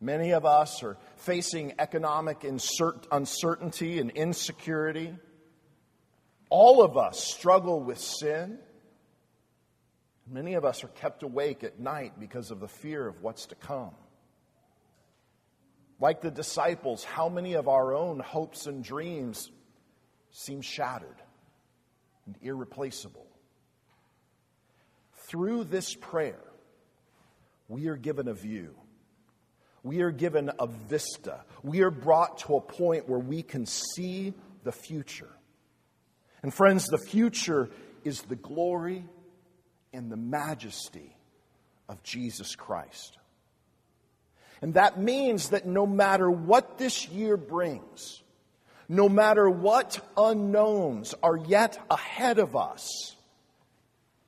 Many 0.00 0.32
of 0.32 0.44
us 0.44 0.82
are 0.84 0.96
facing 1.16 1.74
economic 1.78 2.44
uncertainty 2.44 3.98
and 3.98 4.10
insecurity. 4.10 5.16
All 6.50 6.82
of 6.82 6.96
us 6.96 7.22
struggle 7.22 7.80
with 7.80 7.98
sin. 7.98 8.58
Many 10.30 10.54
of 10.54 10.64
us 10.64 10.84
are 10.84 10.88
kept 10.88 11.22
awake 11.22 11.64
at 11.64 11.78
night 11.78 12.18
because 12.18 12.50
of 12.50 12.60
the 12.60 12.68
fear 12.68 13.06
of 13.06 13.22
what's 13.22 13.46
to 13.46 13.54
come. 13.54 13.94
Like 16.00 16.20
the 16.20 16.30
disciples, 16.30 17.02
how 17.04 17.28
many 17.28 17.54
of 17.54 17.68
our 17.68 17.94
own 17.94 18.20
hopes 18.20 18.66
and 18.66 18.84
dreams 18.84 19.50
seem 20.30 20.60
shattered 20.60 21.16
and 22.26 22.36
irreplaceable? 22.40 23.26
Through 25.28 25.64
this 25.64 25.94
prayer, 25.94 26.40
we 27.68 27.88
are 27.88 27.96
given 27.96 28.28
a 28.28 28.34
view. 28.34 28.74
We 29.82 30.00
are 30.02 30.10
given 30.10 30.50
a 30.58 30.66
vista. 30.66 31.44
We 31.62 31.82
are 31.82 31.90
brought 31.90 32.38
to 32.38 32.56
a 32.56 32.60
point 32.60 33.08
where 33.08 33.18
we 33.18 33.42
can 33.42 33.66
see 33.66 34.34
the 34.64 34.72
future. 34.72 35.30
And 36.42 36.52
friends, 36.52 36.86
the 36.86 36.98
future 36.98 37.68
is 38.04 38.22
the 38.22 38.36
glory 38.36 39.04
and 39.92 40.10
the 40.10 40.16
majesty 40.16 41.16
of 41.88 42.02
Jesus 42.02 42.54
Christ. 42.54 43.18
And 44.60 44.74
that 44.74 44.98
means 44.98 45.50
that 45.50 45.66
no 45.66 45.86
matter 45.86 46.30
what 46.30 46.78
this 46.78 47.08
year 47.08 47.36
brings, 47.36 48.22
no 48.88 49.08
matter 49.08 49.48
what 49.48 50.00
unknowns 50.16 51.14
are 51.22 51.36
yet 51.36 51.78
ahead 51.90 52.38
of 52.38 52.56
us, 52.56 53.14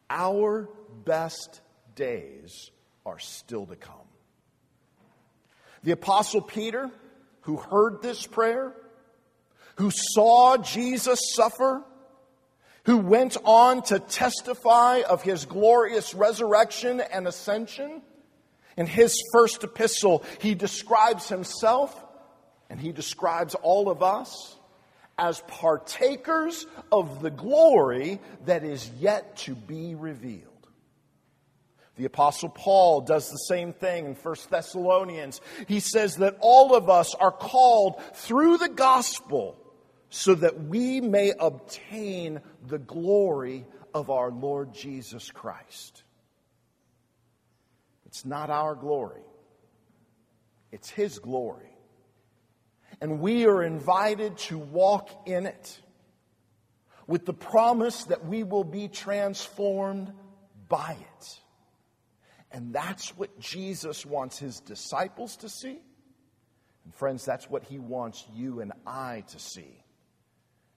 our 0.09 0.69
best 1.05 1.61
days 1.95 2.71
are 3.07 3.19
still 3.19 3.67
to 3.67 3.77
come. 3.77 3.97
The 5.83 5.93
Apostle 5.93 6.43
Peter, 6.43 6.91
who 7.43 7.57
heard 7.57 8.03
this 8.03 8.27
prayer, 8.27 8.75
who 9.77 9.91
saw 9.91 10.59
Jesus 10.59 11.19
suffer, 11.35 11.83
who 12.85 12.99
went 12.99 13.37
on 13.45 13.83
to 13.85 13.99
testify 13.99 15.03
of 15.09 15.23
his 15.23 15.45
glorious 15.45 16.15
resurrection 16.15 17.01
and 17.01 17.27
ascension. 17.27 18.03
In 18.77 18.87
his 18.87 19.15
first 19.33 19.63
epistle, 19.65 20.25
he 20.41 20.55
describes 20.55 21.29
himself 21.29 22.05
and 22.69 22.81
he 22.81 22.93
describes 22.93 23.55
all 23.57 23.91
of 23.91 24.03
us 24.03 24.57
as 25.19 25.43
partakers 25.49 26.67
of 26.91 27.21
the 27.21 27.31
glory 27.31 28.21
that 28.47 28.65
is 28.65 28.91
yet 28.99 29.37
to 29.37 29.55
be 29.55 29.95
revealed. 29.95 30.47
The 31.97 32.07
apostle 32.07 32.49
Paul 32.49 33.03
does 33.03 33.29
the 33.29 33.37
same 33.37 33.75
thing 33.75 34.07
in 34.07 34.15
1 34.15 34.37
Thessalonians. 34.49 35.43
He 35.69 35.81
says 35.81 36.17
that 36.17 36.39
all 36.41 36.75
of 36.75 36.89
us 36.89 37.15
are 37.15 37.33
called 37.33 38.01
through 38.15 38.57
the 38.57 38.71
gospel 38.71 39.60
so 40.11 40.35
that 40.35 40.65
we 40.65 41.01
may 41.01 41.33
obtain 41.39 42.41
the 42.67 42.79
glory 42.79 43.65
of 43.95 44.11
our 44.11 44.31
Lord 44.31 44.75
Jesus 44.75 45.31
Christ. 45.31 46.03
It's 48.07 48.27
not 48.27 48.51
our 48.51 48.75
glory, 48.75 49.23
it's 50.73 50.91
His 50.91 51.19
glory. 51.19 51.67
And 53.01 53.21
we 53.21 53.47
are 53.47 53.63
invited 53.63 54.37
to 54.39 54.59
walk 54.59 55.09
in 55.27 55.47
it 55.47 55.81
with 57.07 57.25
the 57.25 57.33
promise 57.33 58.05
that 58.05 58.27
we 58.27 58.43
will 58.43 58.65
be 58.65 58.89
transformed 58.89 60.13
by 60.69 60.99
it. 61.01 61.41
And 62.53 62.75
that's 62.75 63.17
what 63.17 63.39
Jesus 63.39 64.05
wants 64.05 64.39
his 64.39 64.61
disciples 64.61 65.37
to 65.39 65.49
see. 65.49 65.81
And 66.85 66.95
friends, 66.95 67.25
that's 67.25 67.49
what 67.49 67.65
he 67.65 67.79
wants 67.79 68.25
you 68.35 68.61
and 68.61 68.73
I 68.87 69.25
to 69.29 69.39
see. 69.39 69.83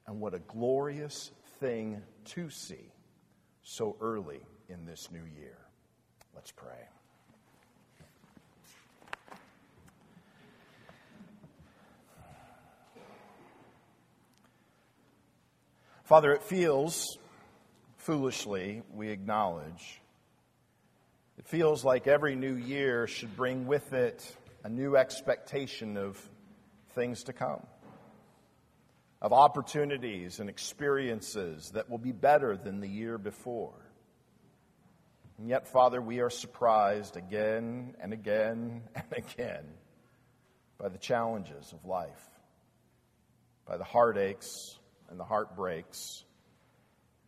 And 0.08 0.20
what 0.20 0.34
a 0.34 0.40
glorious 0.40 1.32
thing 1.60 2.02
to 2.26 2.50
see 2.50 2.92
so 3.64 3.96
early 4.02 4.42
in 4.68 4.86
this 4.86 5.10
new 5.12 5.24
year. 5.40 5.58
Let's 6.36 6.52
pray. 6.52 6.88
Father, 16.04 16.34
it 16.34 16.44
feels 16.44 17.18
foolishly, 17.98 18.84
we 18.94 19.10
acknowledge. 19.10 20.02
It 21.38 21.48
feels 21.48 21.86
like 21.86 22.08
every 22.08 22.36
new 22.36 22.56
year 22.56 23.08
should 23.08 23.36
bring 23.38 23.66
with 23.66 23.94
it 23.94 24.36
a 24.66 24.70
new 24.70 24.98
expectation 24.98 25.96
of 25.96 26.22
things 26.94 27.24
to 27.24 27.34
come 27.34 27.66
of 29.24 29.32
opportunities 29.32 30.42
and 30.42 30.50
experiences 30.50 31.72
that 31.72 31.90
will 31.90 31.98
be 31.98 32.12
better 32.12 32.58
than 32.58 32.82
the 32.82 32.90
year 32.90 33.18
before. 33.18 33.74
And 35.38 35.48
yet, 35.48 35.66
Father, 35.70 36.02
we 36.02 36.20
are 36.20 36.30
surprised 36.30 37.16
again 37.16 37.96
and 38.02 38.12
again 38.12 38.84
and 38.96 39.06
again 39.16 39.66
by 40.78 40.90
the 40.90 40.98
challenges 40.98 41.72
of 41.72 41.86
life, 41.86 42.30
by 43.66 43.78
the 43.78 43.86
heartaches 43.86 44.78
and 45.10 45.18
the 45.18 45.24
heartbreaks, 45.24 46.26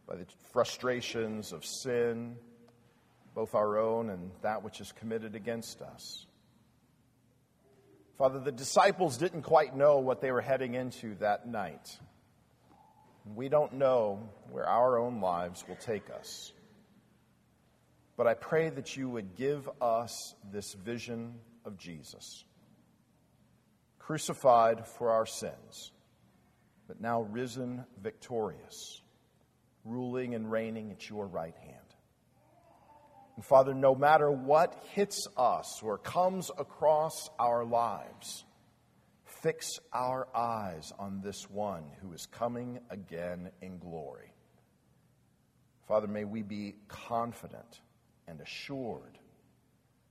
by 0.05 0.17
the 0.17 0.25
frustrations 0.51 1.53
of 1.53 1.63
sin, 1.63 2.35
both 3.33 3.55
our 3.55 3.77
own 3.77 4.09
and 4.09 4.31
that 4.41 4.63
which 4.63 4.81
is 4.81 4.91
committed 4.91 5.33
against 5.33 5.81
us. 5.81 6.25
Father, 8.17 8.39
the 8.39 8.51
disciples 8.51 9.17
didn't 9.17 9.41
quite 9.41 9.75
know 9.75 9.99
what 9.99 10.21
they 10.21 10.31
were 10.31 10.41
heading 10.41 10.73
into 10.73 11.15
that 11.15 11.47
night. 11.47 11.97
We 13.35 13.49
don't 13.49 13.73
know 13.73 14.29
where 14.51 14.67
our 14.67 14.97
own 14.97 15.19
lives 15.19 15.65
will 15.67 15.75
take 15.75 16.09
us. 16.09 16.53
But 18.15 18.27
I 18.27 18.33
pray 18.33 18.69
that 18.69 18.95
you 18.95 19.09
would 19.09 19.35
give 19.35 19.69
us 19.81 20.33
this 20.49 20.73
vision 20.73 21.35
of 21.65 21.77
Jesus, 21.77 22.45
crucified 23.99 24.87
for 24.87 25.11
our 25.11 25.25
sins, 25.25 25.91
but 26.87 27.01
now 27.01 27.23
risen 27.23 27.83
victorious, 28.01 29.01
ruling 29.83 30.35
and 30.35 30.49
reigning 30.49 30.91
at 30.91 31.09
your 31.09 31.27
right 31.27 31.55
hand. 31.57 31.84
And 33.35 33.43
Father, 33.43 33.73
no 33.73 33.95
matter 33.95 34.31
what 34.31 34.81
hits 34.93 35.27
us 35.35 35.81
or 35.83 35.97
comes 35.97 36.49
across 36.57 37.29
our 37.37 37.65
lives, 37.65 38.45
fix 39.25 39.79
our 39.93 40.27
eyes 40.33 40.93
on 40.97 41.21
this 41.21 41.49
one 41.49 41.83
who 42.01 42.13
is 42.13 42.25
coming 42.27 42.79
again 42.89 43.51
in 43.61 43.77
glory. 43.77 44.31
Father, 45.87 46.07
may 46.07 46.23
we 46.23 46.41
be 46.41 46.75
confident 46.87 47.81
and 48.27 48.39
assured, 48.39 49.19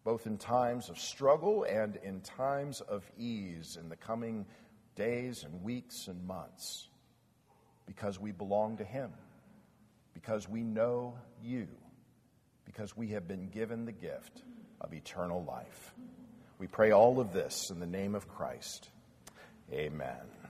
both 0.05 0.27
in 0.27 0.37
times 0.37 0.91
of 0.91 0.99
struggle 0.99 1.65
and 1.65 1.97
in 1.97 2.21
times 2.21 2.83
of 2.83 3.11
ease 3.19 3.79
in 3.81 3.89
the 3.89 3.97
coming 3.97 4.45
days 4.95 5.45
and 5.45 5.63
weeks 5.63 6.09
and 6.09 6.23
months, 6.27 6.89
because 7.87 8.21
we 8.21 8.31
belong 8.33 8.77
to 8.77 8.85
Him, 8.85 9.11
because 10.13 10.49
we 10.49 10.63
know 10.63 11.17
you 11.43 11.67
because 12.75 12.97
we 12.97 13.09
have 13.09 13.29
been 13.29 13.49
given 13.49 13.85
the 13.85 13.93
gift 13.93 14.43
of 14.81 14.93
eternal 14.93 15.45
life. 15.45 15.95
We 16.59 16.67
pray 16.67 16.91
all 16.91 17.21
of 17.21 17.33
this 17.33 17.71
in 17.71 17.79
the 17.79 17.87
name 17.87 18.15
of 18.15 18.29
Christ. 18.29 18.89
Amen. 19.73 20.44